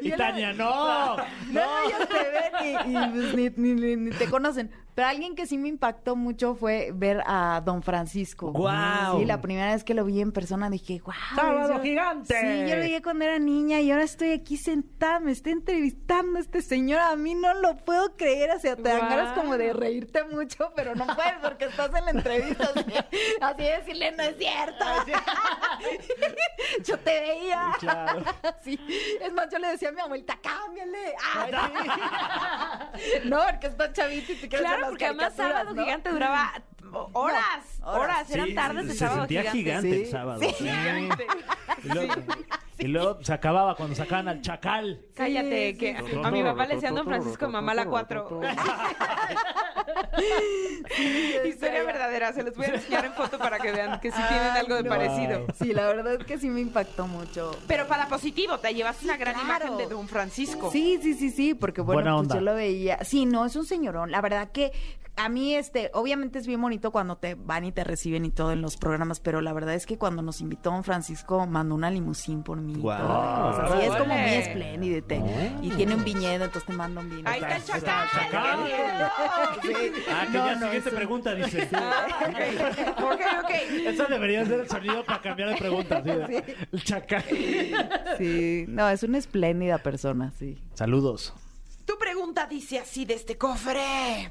[0.00, 1.16] y, Y Tania, no.
[1.16, 4.70] No, no, ellos te ven y, y, pues, ni, ni- ni- ni te conocen.
[4.94, 8.52] Pero alguien que sí me impactó mucho fue ver a Don Francisco.
[8.52, 9.18] ¡Guau!
[9.20, 11.16] Sí, la primera vez que lo vi en persona dije, ¡guau!
[11.34, 12.34] ¡Sábado yo- gigante!
[12.40, 16.38] Sí, yo lo vi cuando era niña y ahora estoy aquí sentada, me está entrevistando
[16.38, 17.00] este señor.
[17.00, 20.72] A mí no lo puedo creer, o sea, te dan ganas como de reírte mucho,
[20.76, 22.70] pero no puedes porque estás en la entrevista.
[22.74, 22.94] Así,
[23.40, 24.84] así de decirle, no es cierto.
[26.84, 27.72] yo te veía.
[27.78, 28.22] Claro.
[28.62, 28.78] Sí,
[29.20, 31.14] es más, yo le decía a mi abuelita, cámbiale.
[31.34, 33.28] Ah, sí.
[33.28, 35.82] no, porque está chavito y te quieres Claro, porque además Sábado ¿no?
[35.82, 36.52] Gigante duraba
[36.92, 37.44] horas,
[37.80, 38.30] No, horas, horas.
[38.30, 39.58] eran Sí, tardes de se sábado sentía gigante.
[39.88, 40.40] gigante, el sábado.
[40.40, 40.46] Sí.
[40.58, 40.64] sí.
[40.64, 41.26] Gigante.
[41.84, 42.14] Y luego,
[42.78, 45.00] y luego se acababa cuando sacaban al chacal.
[45.14, 48.40] Cállate, Sí, que a mi mamá le decían Don Francisco de Mamá la 4.
[51.46, 54.48] Historia verdadera, se los voy a enseñar en foto para que vean que sí tienen
[54.50, 55.46] algo de parecido.
[55.58, 57.56] Sí, la verdad es que sí me impactó mucho.
[57.66, 59.66] Pero para positivo, te llevaste una gran claro.
[59.66, 60.70] imagen de Don Francisco.
[60.70, 63.02] Sí, sí, sí, sí, porque bueno, pues yo lo veía.
[63.04, 64.10] Sí, no, es un señorón.
[64.10, 64.72] La verdad que
[65.16, 68.52] a mí, este, obviamente es bien bonito cuando te van y te reciben y todo
[68.52, 71.90] en los programas, pero la verdad es que cuando nos invitó Don Francisco, mandó una
[71.90, 72.72] limusín por mí.
[72.72, 73.06] y Guau.
[73.06, 73.76] toda la cosa.
[73.80, 74.96] Sí, es como muy espléndido
[75.62, 77.28] y, y tiene un viñedo, entonces te manda un vino.
[77.28, 78.08] Ahí está el Está- chacal.
[78.30, 78.58] chacal.
[79.62, 79.72] Sí.
[80.10, 81.62] Ah, que No, ya no, siguiente eso- pregunta, dice.
[81.64, 83.50] Ok, ok, ok.
[83.86, 86.02] Eso debería ser el sonido para cambiar de pregunta.
[86.02, 86.54] ¿sí?
[86.72, 87.24] El chacal.
[88.18, 90.58] Sí, no, es una espléndida persona, sí.
[90.74, 91.34] Saludos.
[91.84, 94.30] Tu pregunta dice así de este cofre.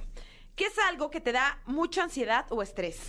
[0.60, 3.00] ¿Qué es algo que te da mucha ansiedad o estrés?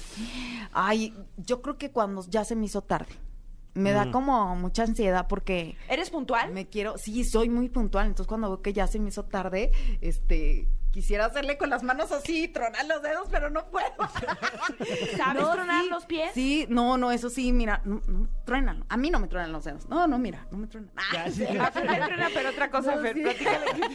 [0.73, 3.13] Ay, yo creo que cuando ya se me hizo tarde.
[3.75, 6.53] Me da como mucha ansiedad porque ¿Eres puntual?
[6.53, 9.73] me quiero, sí, soy muy puntual, entonces cuando veo que ya se me hizo tarde,
[10.01, 13.87] este, quisiera hacerle con las manos así, tronar los dedos, pero no puedo.
[15.17, 16.31] ¿Sabes No, tronar sí, los pies?
[16.35, 18.85] Sí, no, no, eso sí, mira, no, no, truénalo.
[18.89, 19.89] A mí no me truenan los dedos.
[19.89, 20.91] No, no, mira, no me truenan.
[20.97, 21.45] Ah, Ya, sí.
[21.45, 23.17] A Fer le truena, pero otra cosa, No, Fer.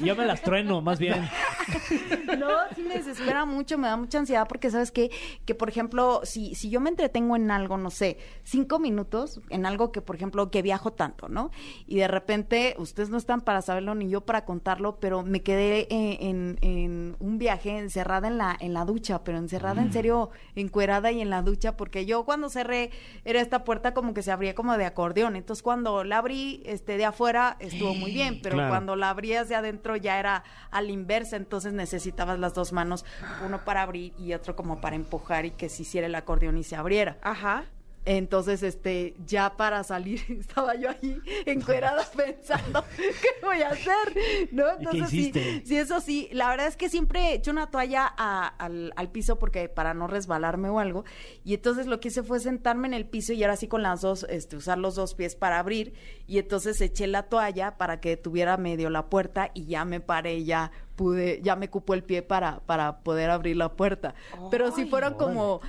[0.02, 1.28] Yo me las trueno, más bien.
[2.38, 5.10] No, sí me desespera mucho, me da mucha ansiedad porque sabes que,
[5.46, 9.66] que por ejemplo, si, si yo me entretengo en algo, no sé, cinco minutos, en
[9.66, 11.52] algo que, por ejemplo, que viajo tanto, ¿no?
[11.88, 15.88] Y de repente, ustedes no están para saberlo ni yo para contarlo, pero me quedé
[15.90, 20.30] eh, en, en un viaje encerrada en la, en la ducha, pero encerrada en serio,
[20.56, 22.92] encuerada y en la ducha, porque yo cuando cerré,
[23.24, 25.36] era esta puerta como que se abría como de acordeón.
[25.36, 28.70] Entonces cuando la abrí este, de afuera, estuvo muy bien, pero Claro.
[28.70, 33.06] cuando la abrías de adentro ya era a la inversa, entonces necesitabas las dos manos,
[33.46, 36.64] uno para abrir y otro como para empujar y que se hiciera el acordeón y
[36.64, 37.18] se abriera.
[37.22, 37.66] Ajá.
[38.06, 44.50] Entonces, este, ya para salir, estaba yo ahí encuerada pensando, ¿qué voy a hacer?
[44.52, 44.66] ¿No?
[44.78, 45.32] Entonces, sí,
[45.66, 49.10] sí, eso sí, la verdad es que siempre he hecho una toalla a- al, al
[49.12, 51.04] piso porque para no resbalarme o algo.
[51.44, 54.02] Y entonces lo que hice fue sentarme en el piso y ahora sí con las
[54.02, 55.94] dos, este, usar los dos pies para abrir.
[56.28, 60.44] Y entonces eché la toalla para que tuviera medio la puerta y ya me paré,
[60.44, 64.16] ya pude, ya me cupó el pie para, para poder abrir la puerta.
[64.52, 65.60] Pero sí Ay, fueron como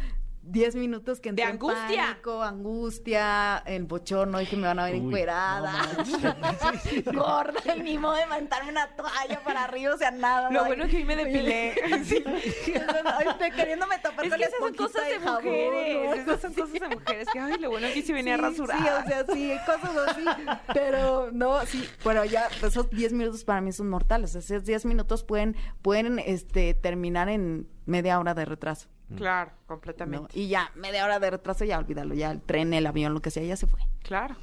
[0.46, 2.06] 10 minutos que De entré en angustia.
[2.06, 5.72] pánico, angustia, el bochorno, y que me van a ver Uy, encuerada,
[7.12, 10.50] gorda, y ni modo de levantarme una toalla para arriba, o sea, nada.
[10.50, 10.66] Lo ay.
[10.66, 11.74] bueno que hoy me depilé.
[12.06, 12.22] Sí.
[12.26, 16.26] Ay, estoy queriéndome tapar Es con que esas son cosas de jabón, mujeres.
[16.26, 16.32] ¿no?
[16.32, 17.28] Esas son cosas de mujeres.
[17.32, 19.04] Que, ay, lo bueno que sí venía Sí, rasurada.
[19.04, 20.24] Sí, o sea, sí, cosas así.
[20.72, 24.34] Pero no, sí, bueno, ya esos 10 minutos para mí son mortales.
[24.34, 28.88] Esos 10 minutos pueden, pueden este, terminar en media hora de retraso.
[29.14, 29.66] Claro, ¿no?
[29.66, 30.38] completamente.
[30.38, 32.14] Y ya, media hora de retraso, ya olvídalo.
[32.14, 33.80] Ya el tren, el avión, lo que sea, ya se fue.
[34.02, 34.36] Claro.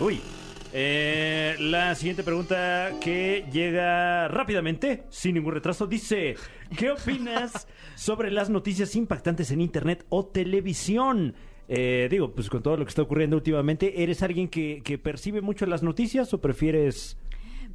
[0.00, 0.20] Uy.
[0.72, 6.36] Eh, la siguiente pregunta que llega rápidamente, sin ningún retraso, dice,
[6.76, 11.34] ¿qué opinas sobre las noticias impactantes en Internet o televisión?
[11.68, 15.40] Eh, digo, pues con todo lo que está ocurriendo últimamente, ¿eres alguien que, que percibe
[15.40, 17.16] mucho las noticias o prefieres...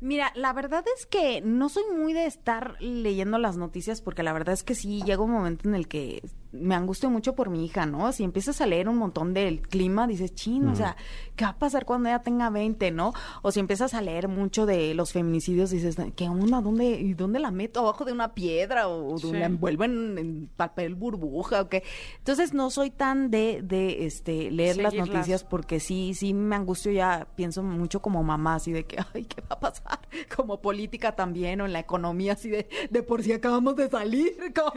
[0.03, 4.33] Mira, la verdad es que no soy muy de estar leyendo las noticias porque la
[4.33, 7.65] verdad es que sí llega un momento en el que me angustio mucho por mi
[7.65, 8.11] hija, ¿no?
[8.11, 10.95] Si empiezas a leer un montón del clima, dices, chino, o sea,
[11.35, 13.13] ¿qué va a pasar cuando ella tenga 20, no?
[13.41, 16.61] O si empiezas a leer mucho de los feminicidios, dices, ¿qué onda?
[16.61, 17.79] ¿Dónde, y dónde la meto?
[17.79, 18.87] ¿Abajo de una piedra?
[18.87, 19.31] ¿O Sí.
[19.31, 21.61] la envuelvo en, papel burbuja?
[21.61, 21.83] ¿O qué?
[22.19, 26.91] Entonces no soy tan de, de este, leer las noticias porque sí, sí me angustio
[26.91, 29.92] ya, pienso mucho como mamá, así de que, ay, ¿qué va a pasar?
[30.35, 34.35] Como política también, o en la economía, así de, de por si acabamos de salir,
[34.55, 34.73] como,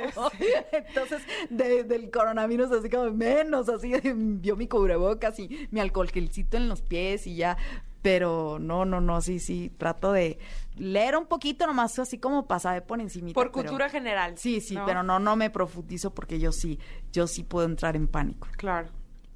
[0.73, 6.57] entonces, de- del coronavirus, así como menos, así, vio mi cubrebocas y mi alcohol gelcito
[6.57, 7.57] en los pies y ya,
[8.03, 10.39] pero no, no, no, sí, sí, trato de
[10.77, 13.33] leer un poquito nomás, así como pasar por encima.
[13.33, 14.39] Por cultura general.
[14.39, 14.87] Sí, sí, ¿no?
[14.87, 16.79] pero no, no me profundizo porque yo sí,
[17.13, 18.47] yo sí puedo entrar en pánico.
[18.57, 18.89] Claro.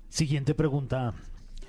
[0.08, 1.14] Siguiente pregunta.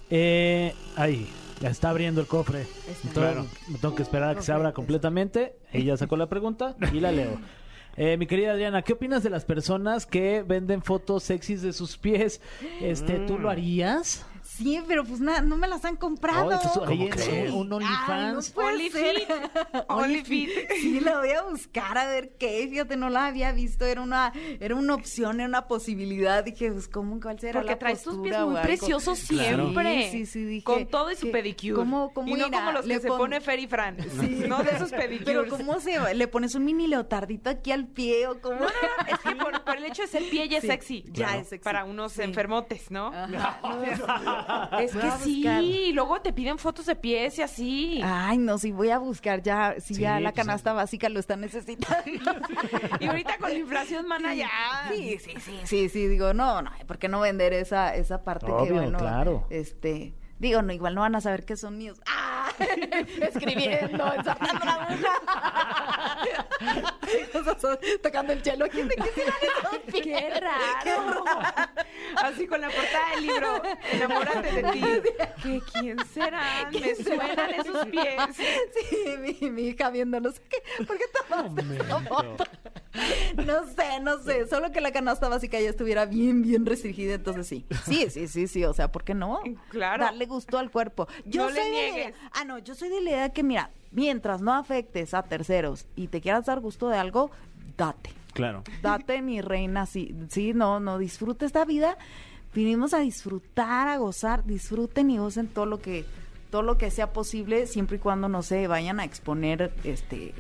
[0.10, 1.28] Eh, ahí,
[1.62, 2.62] ya está abriendo el cofre.
[2.88, 3.46] Entonces, Claro.
[3.70, 5.56] me tengo que esperar a que se abra completamente.
[5.72, 7.40] Ella sacó la pregunta y la leo.
[7.98, 11.98] Eh, mi querida Adriana, ¿qué opinas de las personas que venden fotos sexys de sus
[11.98, 12.40] pies?
[12.80, 14.26] Este, ¿tú lo harías?
[14.58, 16.48] Sí, pero pues nada, no me las han comprado.
[16.48, 17.52] Oh, entonces, ahí ¿Cómo crees?
[17.52, 18.50] un no OnlyFans.
[18.52, 18.92] puede
[19.88, 20.50] OnlyFit.
[20.82, 22.68] Sí, la voy a buscar a ver qué.
[22.70, 23.86] Fíjate, no la había visto.
[23.86, 26.44] Era una, era una opción, era una posibilidad.
[26.44, 29.72] Dije, pues, ¿cómo, cuál será Porque la traes tus pies muy preciosos Claro.
[29.72, 30.12] siempre.
[30.12, 31.74] Sí, sí, sí, dije, Con todo y su que- pedicure.
[31.76, 32.60] ¿cómo- cómo y no irá?
[32.60, 33.98] como los que Le se pon- pone Fer y Fran.
[34.20, 34.44] Sí.
[34.48, 35.24] No de esos pedicures.
[35.26, 36.14] Pero ¿cómo se va?
[36.14, 38.60] ¿Le pones un mini leotardito aquí al pie o cómo?
[39.08, 41.04] Es que por, por el hecho de ser pie ya es Sí, sexy.
[41.08, 41.42] ya Claro.
[41.42, 41.64] es sexy.
[41.64, 42.22] Para unos Sí.
[42.22, 43.08] enfermotes, ¿no?
[43.14, 44.41] Ajá.
[44.80, 48.02] Es que sí, luego te piden fotos de pies y así.
[48.04, 51.20] Ay, no, sí, voy a buscar ya, si Sí, ya la pues, canasta básica lo
[51.20, 52.02] está necesitando.
[53.00, 54.50] Y ahorita con la inflación, mana, ya.
[54.92, 58.46] Sí, sí, sí, sí, sí, digo, no, no, ¿por qué no vender esa, esa parte
[58.48, 59.48] que, Obvio, bueno, claro.
[59.50, 62.02] este, digo, no, igual no van a saber que son míos.
[62.08, 62.52] ¡Ah!
[63.22, 66.12] Escribiendo, ensartando la boca.
[67.34, 70.04] Nosotros Tocando el chelo, ¿quién de qué pies?
[70.04, 71.24] Qué raro.
[72.24, 74.82] Así con la portada del libro, enamórate de ti.
[75.44, 76.72] ¿Qué, ¿Quién serán?
[76.72, 78.16] Me suenan esos pies.
[78.36, 80.40] Sí, mi, mi hija viéndolos.
[80.40, 80.58] ¿Qué?
[80.84, 82.44] ¿Por qué tomaste esa foto?
[83.46, 84.48] No sé, no sé.
[84.48, 87.66] Solo que la canasta básica ya estuviera bien, bien restringida, entonces sí.
[87.86, 88.66] Sí, sí, sí, sí.
[88.66, 89.42] O sea, ¿por qué no?
[89.70, 90.06] Claro.
[90.06, 91.08] Darle gusto al cuerpo.
[91.26, 92.08] Yo No le soy de la niegues.
[92.10, 95.86] idea- Ah, no, yo soy de la idea que, mira, mientras no afectes a terceros
[95.96, 97.30] y te quieras dar gusto de algo,
[97.78, 98.12] date.
[98.34, 98.64] Claro.
[98.82, 101.98] Date, mi reina, sí, sí, no, no, disfruta esta vida.
[102.54, 106.06] Vinimos a disfrutar, a gozar, disfruten y gocen todo lo que,
[106.50, 110.34] todo lo que sea posible, siempre y cuando no se vayan a exponer, este,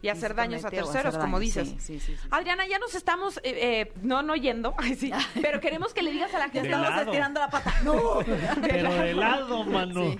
[0.00, 1.68] Y hacer daños a terceros, como dices.
[1.68, 2.28] Sí, sí, sí, sí.
[2.30, 3.42] Adriana, ya nos estamos, eh,
[3.88, 5.10] eh, no, no yendo, ay, sí,
[5.42, 7.02] pero queremos que le digas a la gente De estamos lado.
[7.02, 7.74] estirando la pata.
[7.84, 8.18] No.
[8.60, 10.12] Pero de lado, mano.
[10.12, 10.18] Sí.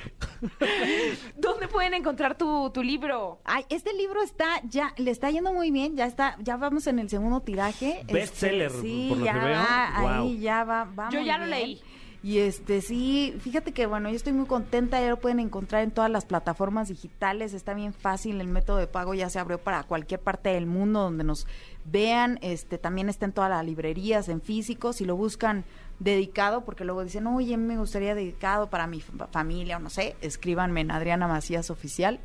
[1.37, 3.41] dónde pueden encontrar tu, tu libro.
[3.45, 6.99] Ay, este libro está ya, le está yendo muy bien, ya está, ya vamos en
[6.99, 8.01] el segundo tiraje.
[8.01, 9.59] Este, Bestseller, sí, por lo ya que veo.
[9.59, 10.09] va, Wow.
[10.25, 11.51] ahí ya va, va Yo muy ya lo bien.
[11.59, 11.83] leí.
[12.21, 15.93] Y este sí, fíjate que bueno, yo estoy muy contenta, ya lo pueden encontrar en
[15.93, 19.85] todas las plataformas digitales, está bien fácil, el método de pago ya se abrió para
[19.85, 21.47] cualquier parte del mundo donde nos
[21.85, 25.65] vean, este también está en todas las librerías, en físico, si lo buscan
[26.01, 30.17] dedicado, porque luego dicen, oye, me gustaría dedicado para mi fa- familia o no sé,
[30.21, 32.19] escríbanme en Adriana Macías Oficial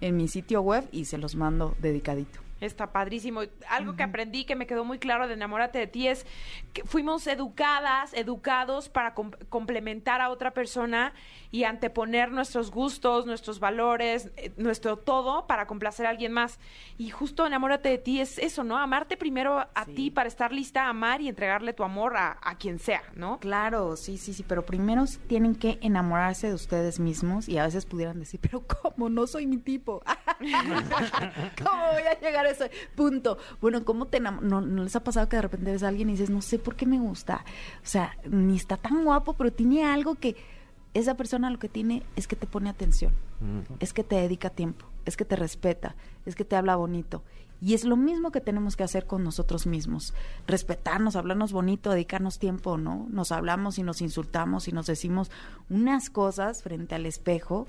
[0.00, 2.40] en mi sitio web y se los mando dedicadito.
[2.60, 3.42] Está padrísimo.
[3.68, 6.26] Algo que aprendí que me quedó muy claro de Enamórate de ti es
[6.72, 11.12] que fuimos educadas, educados para com- complementar a otra persona
[11.50, 16.58] y anteponer nuestros gustos, nuestros valores, eh, nuestro todo para complacer a alguien más.
[16.98, 18.76] Y justo Enamórate de ti es eso, ¿no?
[18.76, 19.94] Amarte primero a Sí.
[19.94, 23.38] ti para estar lista a amar y entregarle tu amor a, a quien sea, ¿no?
[23.38, 27.86] Claro, sí, sí, sí, pero primero tienen que enamorarse de ustedes mismos y a veces
[27.86, 29.08] pudieran decir, pero ¿cómo?
[29.08, 30.02] No soy mi tipo.
[31.64, 32.46] ¿Cómo voy a llegar
[32.94, 33.38] punto?
[33.60, 36.12] Bueno, ¿cómo te no, no les ha pasado que de repente ves a alguien y
[36.12, 37.44] dices, no sé por qué me gusta?
[37.82, 40.36] O sea, ni está tan guapo, pero tiene algo que
[40.94, 43.12] esa persona lo que tiene es que te pone atención,
[43.80, 45.94] es que te dedica tiempo, es que te respeta,
[46.26, 47.22] es que te habla bonito.
[47.60, 50.14] Y es lo mismo que tenemos que hacer con nosotros mismos.
[50.46, 53.08] Respetarnos, hablarnos bonito, dedicarnos tiempo, ¿no?
[53.10, 55.30] Nos hablamos y nos insultamos y nos decimos
[55.68, 57.66] unas cosas frente al espejo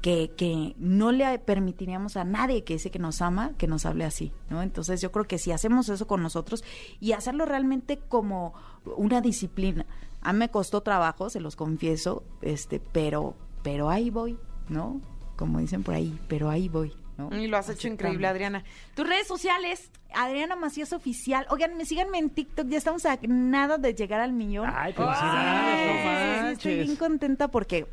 [0.00, 4.04] que, que no le permitiríamos a nadie que dice que nos ama que nos hable
[4.04, 4.62] así, ¿no?
[4.62, 6.64] Entonces yo creo que si hacemos eso con nosotros
[7.00, 8.54] y hacerlo realmente como
[8.96, 9.86] una disciplina.
[10.22, 15.00] A mí me costó trabajo, se los confieso, este, pero, pero ahí voy, ¿no?
[15.36, 17.34] Como dicen por ahí, pero ahí voy, ¿no?
[17.36, 18.26] Y lo has hecho increíble.
[18.26, 18.64] Adriana.
[18.94, 19.90] Tus redes sociales.
[20.12, 21.46] Adriana Macías Oficial.
[21.50, 24.68] Oigan, me síganme en TikTok, ya estamos a nada de llegar al millón.
[24.74, 26.52] Ay, felicidades, no sí, manches.
[26.52, 27.86] estoy bien contenta porque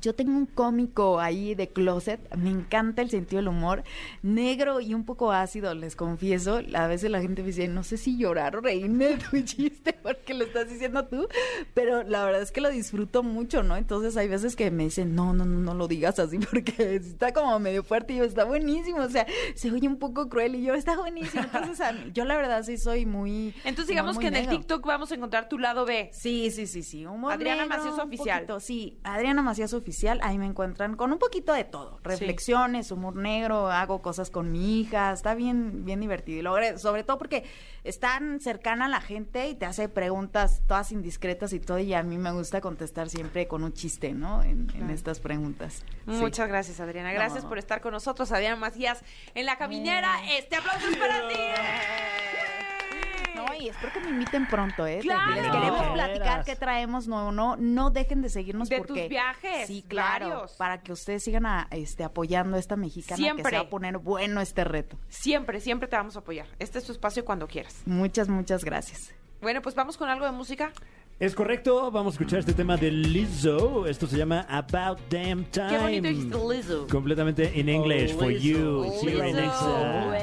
[0.00, 3.82] yo tengo un cómico ahí de closet, me encanta el sentido del humor,
[4.22, 6.60] negro y un poco ácido, les confieso.
[6.74, 9.92] A veces la gente me dice, no sé si llorar o reírme de tu chiste
[10.02, 11.26] porque lo estás diciendo tú,
[11.74, 13.76] pero la verdad es que lo disfruto mucho, ¿no?
[13.76, 17.32] Entonces hay veces que me dicen, no, no, no, no lo digas así porque está
[17.32, 20.62] como medio fuerte y yo, está buenísimo, o sea, se oye un poco cruel y
[20.62, 21.44] yo, está buenísimo.
[21.44, 23.54] Entonces mí- yo la verdad sí soy muy...
[23.64, 24.56] Entonces digamos muy que en el negro.
[24.58, 26.10] TikTok vamos a encontrar tu lado B.
[26.12, 27.06] Sí, sí, sí, sí.
[27.06, 28.38] Humor Adriana negro, Macías Oficial.
[28.40, 29.87] poquito, sí, Adriana Macías Oficial.
[30.22, 31.98] Ahí me encuentran con un poquito de todo.
[32.02, 35.12] Reflexiones, humor negro, hago cosas con mi hija.
[35.12, 36.38] Está bien, bien divertido.
[36.38, 37.44] Y logré- sobre todo porque
[37.84, 41.78] es tan cercana a la gente y te hace preguntas todas indiscretas y todo.
[41.78, 44.42] Y a mí me gusta contestar siempre con un chiste, ¿no?
[44.42, 45.84] En, en estas preguntas.
[46.06, 46.12] Sí.
[46.12, 47.12] Muchas gracias, Adriana.
[47.12, 47.48] Gracias No.
[47.48, 49.02] por estar con nosotros, Adriana Macías,
[49.34, 50.10] en la caminera.
[50.36, 51.34] Este aplauso es para ti.
[53.58, 54.98] Y espero que me inviten pronto, ¿eh?
[55.02, 55.34] Claro.
[55.34, 59.66] Les queremos platicar qué traemos nuevo, no, no dejen de seguirnos De porque tus viajes,
[59.66, 60.52] sí, claro, varios.
[60.52, 63.50] para que ustedes sigan a- este apoyando a esta mexicana que Siempre.
[63.50, 64.98] se va a poner bueno este reto.
[65.08, 66.46] Siempre, siempre te vamos a apoyar.
[66.58, 67.82] Este es tu espacio cuando quieras.
[67.86, 69.12] Muchas, muchas gracias.
[69.40, 70.72] Bueno, pues vamos con algo de música.
[71.20, 73.88] Es correcto, vamos a escuchar este tema de Lizzo.
[73.88, 75.68] Esto se llama About Damn Time.
[75.68, 76.86] Qué bonito dijiste Lizzo.
[76.86, 78.84] Completamente en English for you.
[79.02, 80.14] Here in Exa.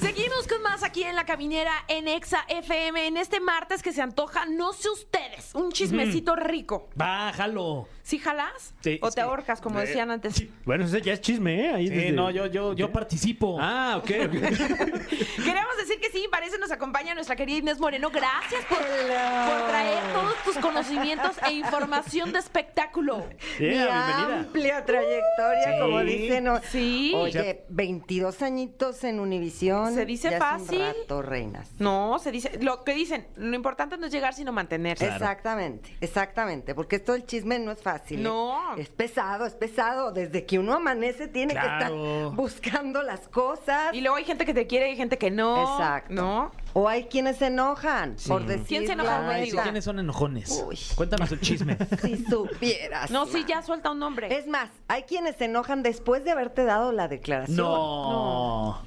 [0.00, 4.02] Seguimos con más aquí en la caminera en Exa FM en este martes que se
[4.02, 6.88] antoja, no sé ustedes, un chismecito rico.
[6.94, 7.88] Bájalo.
[8.04, 8.74] ¿Sí jalas?
[8.80, 10.44] Sí, ¿O te que- ahorcas, como decían antes?
[10.64, 11.74] Bueno, ese ya es chisme, ¿eh?
[11.74, 13.56] Ahí Sí, desde- no, yo, yo, yo participo.
[13.60, 14.32] Ah, ok, ok.
[15.44, 18.10] Queremos decir que sí, parece nos acompaña nuestra querida Inés Moreno.
[18.10, 23.26] Gracias por, por traer todos tus conocimientos e información de espectáculo.
[23.58, 24.38] Yeah, Mi bienvenida.
[24.40, 25.80] amplia trayectoria, Sí.
[25.80, 26.48] como dicen.
[26.48, 27.12] o- Sí.
[27.16, 29.94] Oye, 22 añitos en Univisión.
[29.94, 30.80] Se dice ya fácil.
[30.80, 31.68] Es un rato, reinas.
[31.78, 35.06] No, se dice, lo que dicen, lo importante no es llegar sino mantenerse.
[35.06, 38.20] Exactamente, exactamente, porque esto del chisme no es fácil.
[38.20, 38.22] ¿eh?
[38.22, 38.74] No.
[38.76, 40.12] Es pesado, es pesado.
[40.12, 41.90] Desde que uno amanece tiene que estar
[42.34, 43.92] buscando las cosas.
[43.94, 45.74] Y luego hay gente que te quiere y gente que no.
[45.74, 46.12] Exacto.
[46.14, 46.52] ¿No?
[46.72, 48.66] O hay quienes se enojan por decir.
[48.66, 49.44] ¿Quién se enoja la contigo?
[49.44, 49.62] Sí, neta.
[49.64, 50.64] ¿Quiénes son enojones?
[50.66, 50.78] Uy.
[50.94, 51.76] Cuéntanos el chisme.
[52.02, 53.10] Si supieras.
[53.10, 53.46] No, sí, ma.
[53.48, 54.36] ya suelta un nombre.
[54.36, 57.56] Es más, hay quienes se enojan después de haberte dado la declaración.
[57.56, 58.82] No.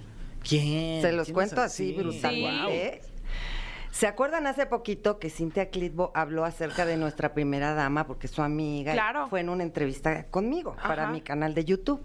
[0.47, 1.01] ¿Quién?
[1.01, 1.93] Se los ¿Quién cuento es así, Sí.
[2.01, 3.01] brutalmente.
[3.91, 8.33] ¿Se acuerdan hace poquito que Cintia Clitbo habló acerca de nuestra primera dama porque es
[8.33, 8.91] su amiga?
[8.91, 9.27] y Claro.
[9.29, 12.03] Fue en una entrevista conmigo para mi canal de YouTube.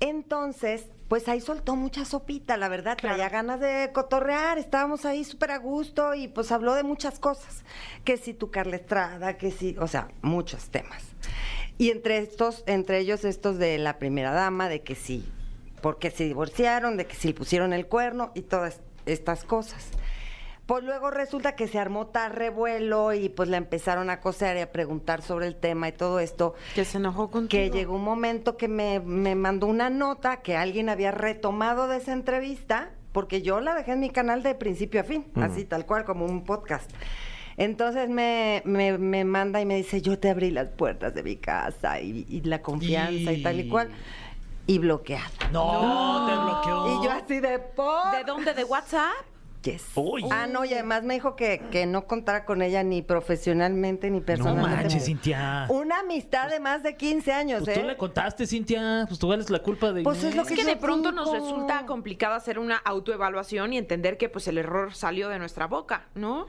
[0.00, 5.50] Entonces, pues ahí soltó mucha sopita, la verdad, traía ganas de cotorrear, estábamos ahí súper
[5.50, 7.64] a gusto y pues habló de muchas cosas.
[8.04, 11.02] Que si tu Carla Estrada, que si, o sea, muchos temas.
[11.76, 15.28] Y entre estos, entre ellos estos de la primera dama, de que sí,
[15.82, 19.90] porque se divorciaron, de que si le pusieron el cuerno y todas estas cosas.
[20.66, 24.60] Pues luego resulta que se armó tal revuelo y pues la empezaron a coser y
[24.60, 26.54] a preguntar sobre el tema y todo esto.
[26.74, 27.62] Que se enojó contigo.
[27.62, 31.98] Que llegó un momento que me, me mandó una nota que alguien había retomado de
[31.98, 35.84] esa entrevista, porque yo la dejé en mi canal de principio a fin, así tal
[35.84, 36.90] cual, como un podcast.
[37.58, 41.36] Entonces me, me, me manda y me dice, yo te abrí las puertas de mi
[41.36, 43.42] casa y, y la confianza y...
[43.42, 43.90] tal y cual.
[44.66, 45.28] Y bloqueada.
[45.52, 46.86] No, te bloqueó.
[47.02, 48.12] Y yo así de por.
[48.16, 48.54] ¿De dónde?
[48.54, 49.12] ¿De WhatsApp?
[49.94, 50.24] Uy.
[50.30, 54.20] Ah, no, y además me dijo que, que no contara con ella ni profesionalmente ni
[54.20, 54.76] No personalmente.
[54.76, 55.66] manches, Cintia.
[55.70, 57.80] Una amistad de más de 15 años, Pues ¿eh?
[57.80, 59.04] tú le contaste, Cintia.
[59.08, 60.02] Pues tú eres la culpa de.
[60.02, 61.42] Pues es lo Es que que yo de pronto nos digo.
[61.44, 66.06] resulta complicado hacer una autoevaluación y entender que pues el error salió de nuestra boca,
[66.14, 66.46] ¿no?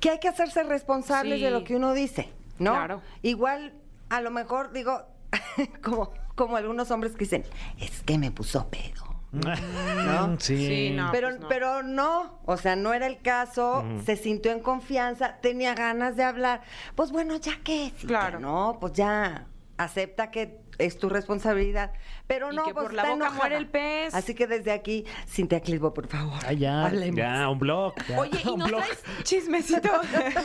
[0.00, 1.44] Que hay que hacerse responsables Sí.
[1.44, 2.72] de lo que uno dice, ¿no?
[2.72, 3.02] Claro.
[3.22, 3.72] Igual,
[4.08, 5.02] a lo mejor digo,
[5.82, 7.44] como, como algunos hombres que dicen,
[7.78, 9.05] es que me puso pedo.
[9.32, 10.38] ¿No?
[10.40, 10.56] Sí.
[10.56, 11.10] Sí, no.
[11.12, 11.48] pero, pues no.
[11.48, 16.24] pero no, o sea, no era el caso, se sintió en confianza, tenía ganas de
[16.24, 16.62] hablar.
[16.94, 18.40] Pues bueno, ya que, Claro.
[18.40, 19.46] no, pues ya
[19.78, 21.92] acepta que es tu responsabilidad.
[22.26, 23.40] Pero Y no, que pues por la está boca enojada.
[23.42, 24.14] muere el pez.
[24.14, 26.38] Así que desde aquí, Cintia Clisbo, por favor.
[26.46, 26.86] Ay, ya.
[26.86, 27.16] hablemos.
[27.16, 27.94] Ya, un blog.
[28.08, 28.18] ya.
[28.18, 29.88] Oye, ¿y nos traes chismecito?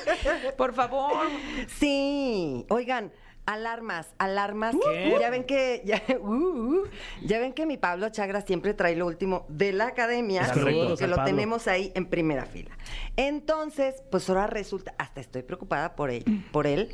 [0.58, 1.28] Por favor.
[1.68, 3.12] Sí, oigan,
[3.46, 4.76] alarmas, alarmas.
[4.84, 5.18] ¿Qué?
[5.20, 6.84] Ya ven que ya, uh,
[7.24, 11.16] ya ven que mi Pablo Chagra siempre trae lo último de la academia, que lo
[11.16, 11.24] Pablo.
[11.26, 12.72] tenemos ahí en primera fila.
[13.18, 16.90] Entonces, pues ahora resulta, hasta estoy preocupada por él, por él.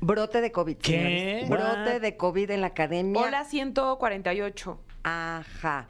[0.00, 0.76] Brote de COVID.
[0.78, 0.92] ¿Qué?
[0.92, 1.48] señores.
[1.48, 3.22] Brote de COVID en la academia.
[3.22, 4.80] Hola 148.
[5.04, 5.86] Ajá.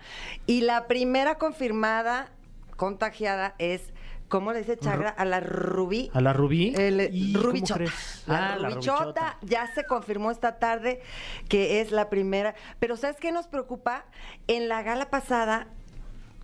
[0.47, 2.31] Y la primera confirmada
[2.77, 3.92] contagiada es,
[4.33, 5.11] ¿cómo le dice Chagra?
[5.11, 6.11] A la Rubí.
[6.15, 6.73] ¿A la Rubí?
[6.75, 7.85] El ¿Y cómo Rubichota.
[8.27, 9.39] La Ah, la Rubichota Rubichota.
[9.43, 11.03] ya se confirmó esta tarde
[11.51, 12.55] que es la primera.
[12.79, 14.07] Pero ¿sabes qué nos preocupa?
[14.49, 15.67] En la gala pasada,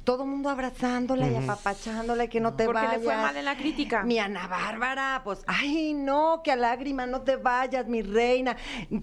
[0.09, 2.97] todo el mundo abrazándola y apapachándola y que no te Porque vayas.
[2.97, 4.05] le fue mal en la crítica.
[4.05, 8.57] Mi Ana Bárbara, pues, ay, no, que a lágrima no te vayas, mi reina.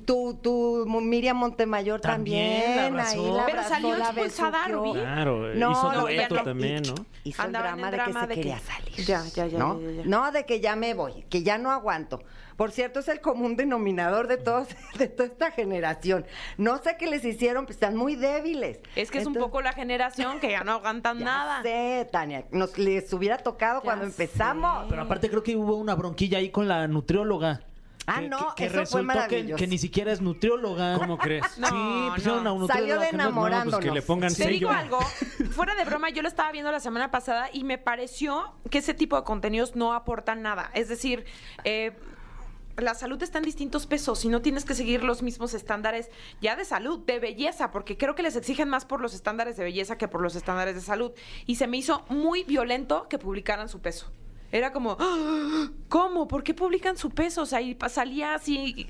[0.08, 2.76] Tu, tu Miriam Montemayor También también.
[2.78, 3.12] la abrazó.
[3.24, 4.68] ahí la Pero abrazó, salió la expulsada.
[4.68, 4.94] Rubí.
[4.94, 6.96] Claro, No, hizo no, dueto también, ¿no?
[7.24, 8.96] Hizo el drama de que se de que- quería salir.
[9.06, 9.80] Ya, ya, ya, ¿no?
[9.80, 10.06] ya, ya, ya.
[10.06, 12.20] No, de que ya me voy, que ya no aguanto.
[12.56, 16.26] Por cierto, es el común denominador de todos, de toda esta generación.
[16.58, 18.80] No sé qué les hicieron, pues están muy débiles.
[18.96, 21.62] Es que es un poco la generación que ya no aguantan ya nada.
[21.64, 24.12] sé, Tania, nos les hubiera tocado cuando sé.
[24.24, 24.86] empezamos.
[24.90, 27.62] Pero aparte creo que hubo una bronquilla ahí con la nutrióloga.
[28.08, 29.56] Ah, Que- no, que, que eso fue que, maravilloso.
[29.58, 31.00] que ni siquiera es nutrióloga.
[31.00, 31.58] ¿Cómo crees?
[31.58, 32.50] No, sí, pusieron no.
[32.52, 33.66] a un Salió de no- enamorándonos.
[33.74, 34.50] No, pues que le pongan Te sello.
[34.52, 35.00] digo algo,
[35.52, 38.94] fuera de broma, yo lo estaba viendo la semana pasada y me pareció que ese
[38.94, 40.70] tipo de contenidos no aportan nada.
[40.76, 41.26] Es decir,
[41.64, 41.94] eh,
[42.78, 46.10] la salud está en distintos pesos y no tienes que seguir los mismos estándares
[46.42, 49.64] ya de salud, de belleza, porque creo que les exigen más por los estándares de
[49.64, 51.12] belleza que por los estándares de salud.
[51.46, 54.12] Y se me hizo muy violento que publicaran su peso.
[54.52, 55.70] Era como, ¡Ah!
[55.90, 56.28] ¿cómo?
[56.28, 57.42] ¿Por qué publican su peso?
[57.42, 58.88] O sea, y salía así,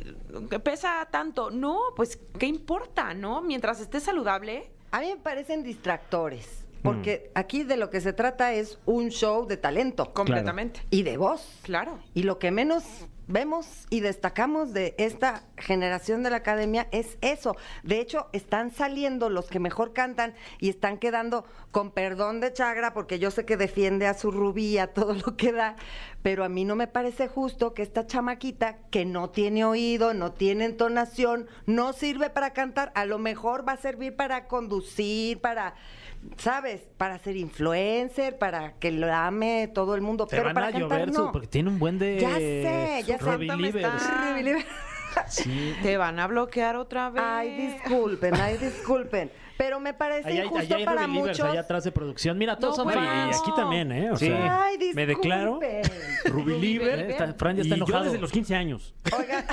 [0.50, 1.50] que pesa tanto.
[1.50, 3.42] No, pues, ¿qué importa, no?
[3.42, 4.72] Mientras esté saludable.
[4.92, 6.66] A mí me parecen distractores.
[6.84, 10.82] porque aquí de lo que se trata es un show de talento Completamente.
[10.92, 11.60] y de voz.
[11.64, 12.00] Claro.
[12.14, 12.84] Y lo que menos
[13.28, 17.56] vemos y destacamos de esta generación de la academia es eso.
[17.84, 22.94] De hecho, están saliendo los que mejor cantan y están quedando con perdón de Chagra,
[22.94, 25.76] porque yo sé que defiende a su rubí, a todo lo que da,
[26.22, 30.32] pero a mí no me parece justo que esta chamaquita que no tiene oído, no
[30.32, 35.76] tiene entonación, no sirve para cantar, a lo mejor va a servir para conducir, para...
[36.38, 36.82] ¿Sabes?
[36.98, 40.26] Para ser influencer, para que lo ame todo el mundo.
[40.28, 41.32] Te pero van para a cantar, llover no.
[41.32, 44.66] porque tiene un buen de Ya sé, ya sé.
[45.30, 45.74] Sí.
[45.82, 47.24] Te van a bloquear otra vez.
[47.26, 49.32] Ay, disculpen, ay, disculpen.
[49.58, 51.40] Pero me parece Allá injusto allá hay para muchos.
[51.40, 52.38] allá atrás de producción.
[52.38, 53.08] Mira, todos No, son bueno.
[53.10, 53.38] fans.
[53.38, 54.12] Y aquí también, ¿eh?
[54.12, 54.26] O Sí.
[54.28, 56.34] sea, Ay, me declaro disculpen.
[56.34, 56.80] Ruby.
[56.82, 58.04] Eh, está- Fran ya está y yo enojado.
[58.04, 58.94] desde los 15 años.
[59.18, 59.46] Oiga,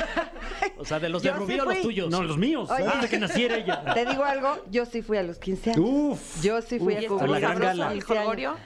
[0.79, 1.83] O sea, de los de Yo sí Rubí o los fui.
[1.83, 2.11] tuyos.
[2.11, 2.71] No, los míos.
[2.71, 2.85] Oye.
[2.85, 3.83] Antes de que naciera ella.
[3.95, 5.85] te digo algo, yo sí fui a los 15 años.
[5.87, 6.43] Uf.
[6.43, 7.93] Yo sí fui Uf, a ¿Y cubrir la estuvo gran gala.
[7.93, 8.57] el 15 años jolgorio?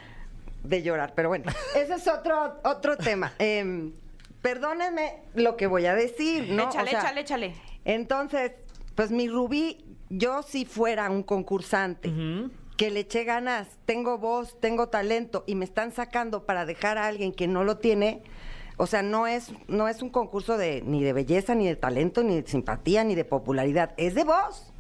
[0.63, 1.45] de llorar, pero bueno,
[1.77, 3.33] ese es otro otro tema.
[3.39, 3.93] Em,
[4.43, 6.65] perdónenme lo que voy a decir, ¿no?
[6.69, 7.55] Échale, O sea, échale, échale.
[7.85, 8.53] Entonces,
[8.95, 12.13] pues mi Rubí, yo si fuera un concursante
[12.77, 17.07] que le eché ganas, tengo voz, tengo talento y me están sacando para dejar a
[17.07, 18.23] alguien que no lo tiene,
[18.77, 22.23] o sea, no es no es un concurso de ni de belleza, ni de talento,
[22.23, 24.73] ni de simpatía, ni de popularidad, es de voz.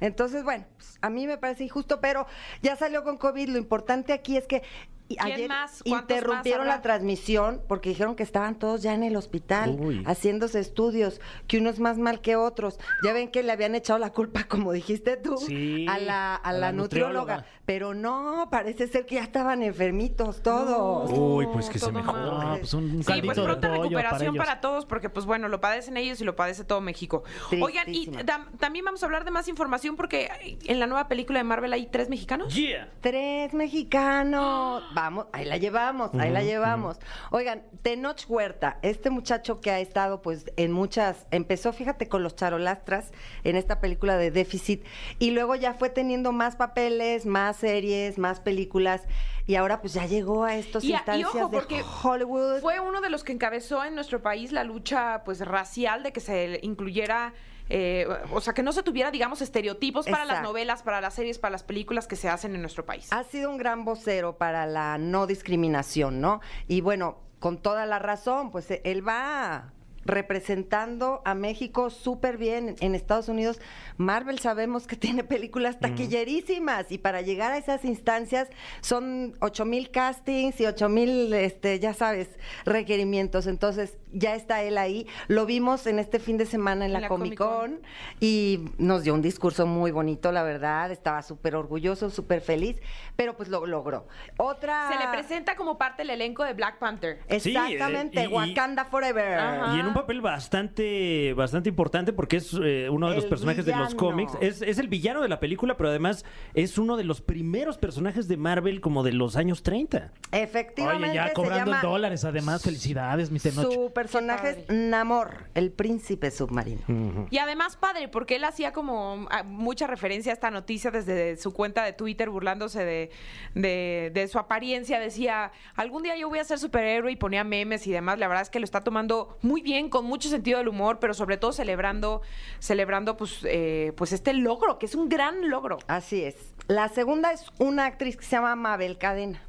[0.00, 2.26] Entonces, bueno, pues, a mí me parece injusto, pero
[2.62, 3.48] ya salió con COVID.
[3.50, 5.82] Lo importante aquí es que y ¿Quién ayer más?
[5.86, 10.02] ¿Cuántos interrumpieron más la transmisión porque dijeron que estaban todos ya en el hospital Uy.
[10.06, 12.78] haciéndose estudios, que unos más mal que otros.
[13.04, 16.36] Ya ven que le habían echado la culpa, como dijiste tú, Sí, a la, a
[16.36, 17.36] a la la nutrióloga.
[17.36, 17.60] nutrióloga.
[17.66, 21.10] Pero no, parece ser que ya estaban enfermitos todos.
[21.12, 22.20] Uy, pues que se mejore.
[22.20, 25.96] No, pues un Sí, caldito pues pronta recuperación para todos, porque pues bueno, lo padecen
[25.96, 27.22] ellos y lo padece todo México.
[27.60, 31.38] Oigan, y tam- también vamos a hablar de más información porque en la nueva película
[31.38, 32.52] de Marvel hay tres mexicanos.
[32.54, 32.90] Yeah.
[33.00, 34.82] Tres mexicanos.
[35.00, 36.98] Vamos, ahí la llevamos, ahí la llevamos.
[37.30, 42.36] Oigan, Tenoch Huerta, este muchacho que ha estado pues en muchas, empezó, fíjate, con los
[42.36, 43.10] charolastras
[43.42, 44.84] en esta película de déficit
[45.18, 49.04] y luego ya fue teniendo más papeles, más series, más películas
[49.46, 52.60] y ahora pues ya llegó a estos Y, a- y instancias ojo, de Hollywood.
[52.60, 56.20] fue uno de los que encabezó en nuestro país la lucha pues racial de que
[56.20, 57.32] se incluyera,
[57.70, 61.38] eh, o sea, que no se tuviera, digamos, estereotipos para las novelas, para las series,
[61.38, 63.08] para las películas que se hacen en nuestro país.
[63.12, 66.40] ha sido un gran vocero para la no discriminación, ¿no?
[66.66, 69.72] Y bueno, con toda la razón, pues eh, él va
[70.04, 73.60] representando a México súper bien en Estados Unidos.
[73.96, 78.48] Marvel sabemos que tiene películas taquillerísimas y para llegar a esas instancias
[78.80, 82.28] son ocho mil castings y ocho mil, este, ya sabes,
[82.64, 83.46] requerimientos.
[83.46, 85.06] Entonces ya está él ahí.
[85.28, 87.80] Lo vimos en este fin de semana en la, Comic Con
[88.20, 90.90] y nos dio un discurso muy bonito, la verdad.
[90.90, 92.76] Estaba súper orgulloso, súper feliz,
[93.16, 94.06] pero pues lo logró.
[94.36, 94.88] Otra.
[94.92, 97.18] Se le presenta como parte del elenco de Black Panther.
[97.38, 99.38] Sí, Exactamente, eh, y- y- Wakanda Forever.
[99.38, 99.76] Ajá.
[99.76, 103.64] Y en un papel bastante, bastante importante porque es eh, uno de los El personajes
[103.64, 104.32] de los cómics.
[104.40, 108.28] Es, es el villano de la película, pero además es uno de los primeros personajes
[108.28, 110.12] de Marvel como de los años 30.
[110.32, 112.62] Efectivamente, Oye, ya cobrando en dólares, además.
[112.62, 113.72] Felicidades, mi Tenoch.
[113.72, 117.26] Su personaje es Namor, el príncipe submarino.
[117.30, 121.52] Y además, padre, porque él hacía como ah, mucha referencia a esta noticia desde su
[121.52, 123.10] cuenta de Twitter, burlándose de,
[123.54, 124.98] de- de su apariencia.
[124.98, 128.18] Decía, algún día yo voy a ser superhéroe y ponía memes y demás.
[128.18, 131.14] La verdad es que lo está tomando muy bien, con mucho sentido del humor, pero
[131.14, 132.22] sobre todo celebrando,
[132.58, 135.78] celebrando pues, eh, pues este logro, que es un gran logro.
[135.86, 136.36] Así es.
[136.68, 139.42] La segunda es una actriz que se llama Mabel Cadena.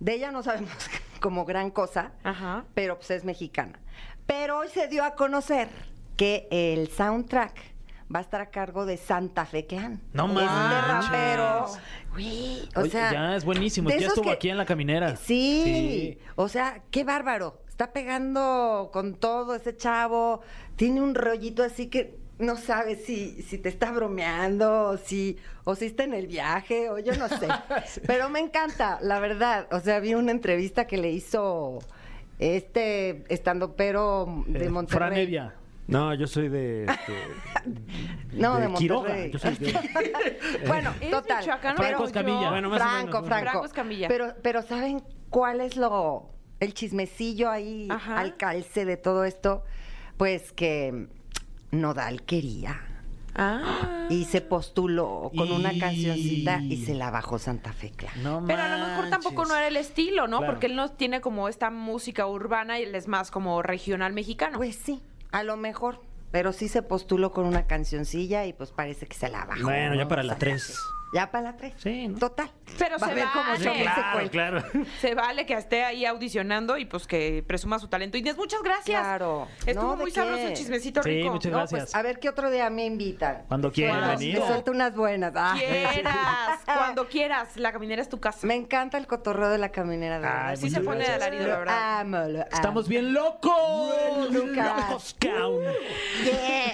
[0.00, 0.72] De ella no sabemos
[1.20, 2.64] como gran cosa, Ajá.
[2.74, 3.78] pero pues es mexicana.
[4.26, 5.68] Pero hoy se dio a conocer
[6.16, 7.74] que el soundtrack
[8.14, 10.00] va a estar a cargo de Santa Fe Clan.
[10.12, 11.10] No Este manches.
[11.10, 11.66] rapero.
[12.12, 13.90] Güey, o Oye, sea, ya es buenísimo.
[13.90, 15.16] Ya estuvo que- aquí en la caminera.
[15.16, 15.62] Sí.
[15.64, 16.18] Sí.
[16.36, 17.60] o sea, qué bárbaro.
[17.68, 20.42] Está pegando con todo ese chavo.
[20.76, 25.74] Tiene un rollito así que no sabes si, si te está bromeando o si, o
[25.74, 27.46] si está en el viaje o yo no sé.
[28.06, 29.68] Pero me encanta, la verdad.
[29.72, 31.78] O sea, vi una entrevista que le hizo
[32.38, 35.08] este estando pero de Eh, Monterrey.
[35.08, 35.54] Fran Evia.
[35.86, 36.84] No, yo soy de.
[36.84, 37.12] este,
[38.32, 39.08] No, de Quiroga.
[39.10, 39.30] Monterrey.
[39.30, 41.38] Yo soy de- bueno, de total.
[41.40, 42.50] Michoacán, pero- Franco Escamilla.
[42.50, 43.22] Bueno, más o Franco.
[43.24, 43.50] Franco.
[43.50, 44.08] Franco Escamilla.
[44.08, 46.30] Pero, pero ¿saben cuál es lo
[46.60, 48.18] el chismecillo ahí Ajá.
[48.18, 49.62] al calce de todo esto?
[50.16, 51.06] Pues que
[51.74, 52.80] Nodal quería
[53.36, 54.06] Ah.
[54.10, 58.22] y se postuló con una Y- cancioncita y se la bajó Santa Fe Clan.
[58.22, 59.48] No Pero a lo mejor tampoco manches.
[59.52, 60.38] no era el estilo, ¿no?
[60.38, 60.52] Claro.
[60.52, 64.58] Porque él no tiene como esta música urbana y él es más como regional mexicano.
[64.58, 65.02] Pues sí,
[65.32, 66.00] a lo mejor,
[66.30, 69.64] pero sí se postuló con una cancioncilla y pues parece que se la bajó.
[69.64, 70.78] Bueno, ya para la sea, 3.
[71.14, 71.72] Ya para la 3.
[71.76, 72.18] Sí, ¿no?
[72.18, 72.50] Total.
[72.76, 73.58] Pero Va se a ver cómo vale.
[73.64, 74.62] se Claro, claro.
[75.00, 78.18] Se vale que esté ahí audicionando y pues que presuma su talento.
[78.18, 79.00] Inés, muchas gracias.
[79.00, 79.46] Claro.
[79.64, 80.20] Estuvo No, ¿de muy qué?
[80.20, 81.30] sabroso el chismecito Sí, rico.
[81.32, 81.82] muchas No, gracias.
[81.84, 83.44] pues a ver qué otro día me invitan.
[83.46, 84.38] Cuando quieran Bueno, venir.
[84.38, 85.32] Suelto unas buenas.
[85.36, 85.54] Ah.
[85.56, 87.56] Quieras, cuando quieras.
[87.58, 88.44] La caminera es tu casa.
[88.46, 90.18] Me encanta el cotorreo de la caminera.
[90.18, 90.56] De Ay.
[90.56, 92.00] Sí se pone de alarido, la verdad.
[92.00, 92.48] amo, lo amo.
[92.52, 94.32] Estamos bien locos.
[94.32, 94.88] Lucas.
[94.88, 95.62] Locos, caun.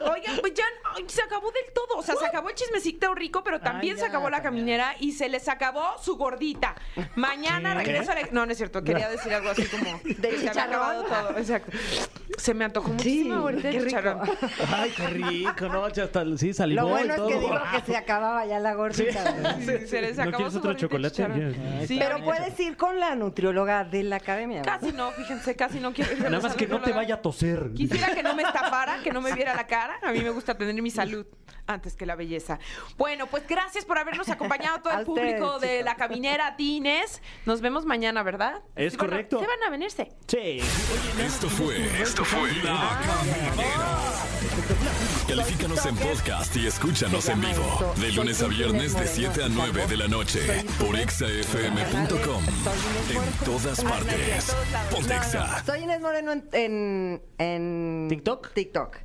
[0.00, 0.64] Oigan, pues ya
[0.96, 1.98] ay, se acabó del todo.
[1.98, 4.94] O sea, se acabó el chismecito rico, pero también Ay, se acabó la caminera.
[5.00, 6.74] y se les acabó su gordita.
[7.16, 7.84] Mañana ¿Qué?
[7.84, 8.28] regreso a la...
[8.32, 8.82] No, no es cierto.
[8.82, 10.00] Quería decir algo así como...
[10.02, 10.74] que se había chicharrón?
[10.74, 11.38] acabado todo.
[11.38, 11.72] Exacto.
[12.36, 13.84] Se me antojó muchísimo el qué rico.
[13.86, 14.20] chicharrón.
[14.72, 15.88] Ay, qué rico, ¿no?
[15.88, 18.74] Ya hasta, sí, salivó Lo bueno y es que digo que se acababa ya la
[18.74, 19.56] gordita.
[19.58, 21.86] Sí, se les ¿No acabó quieres su otro gordita de chocolate?
[21.86, 24.58] Sí, Pero puedes ir con la nutrióloga de la academia.
[24.58, 24.80] ¿verdad?
[24.80, 27.70] Casi no, fíjense, casi no quiero ir Nada más que no te vaya a toser.
[27.74, 29.98] Quisiera que no me estafara, que no me viera la cara.
[30.02, 31.26] A mí me gusta tener mi salud
[31.68, 32.58] antes que la belleza.
[32.96, 35.84] Bueno, pues gracias por habernos acompañado todo el público ustedes, de chicos.
[35.84, 37.22] la caminera Tines.
[37.46, 38.62] Nos vemos mañana, ¿verdad?
[38.74, 39.40] Es Sí van a- correcto.
[39.40, 40.08] Se van a venirse.
[40.26, 40.60] Sí.
[41.20, 43.88] Esto fue, esto fue La Caminera.
[45.28, 47.94] Califícanos en podcast y escúchanos en vivo.
[47.96, 50.40] De lunes a viernes de 7 a 9 de la noche.
[50.80, 52.42] Por exafm.com.
[53.10, 54.56] En todas partes.
[54.90, 55.62] Pontexa.
[55.64, 58.52] Soy Inés Moreno en, en, en ¿TikTok?
[58.54, 58.96] TikTok.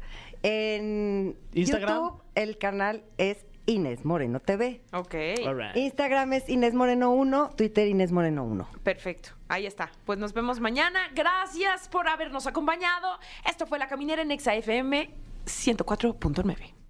[0.43, 2.03] En Instagram.
[2.03, 4.81] YouTube el canal es Inés Moreno TV.
[4.91, 5.15] Ok.
[5.45, 5.75] All right.
[5.75, 8.69] Instagram es Inés Moreno 1, Twitter Inés Moreno 1.
[8.83, 9.29] Perfecto.
[9.47, 9.91] Ahí está.
[10.05, 10.99] Pues nos vemos mañana.
[11.15, 13.19] Gracias por habernos acompañado.
[13.49, 15.09] Esto fue La Caminera en Exa FM
[15.45, 16.82] 104.9.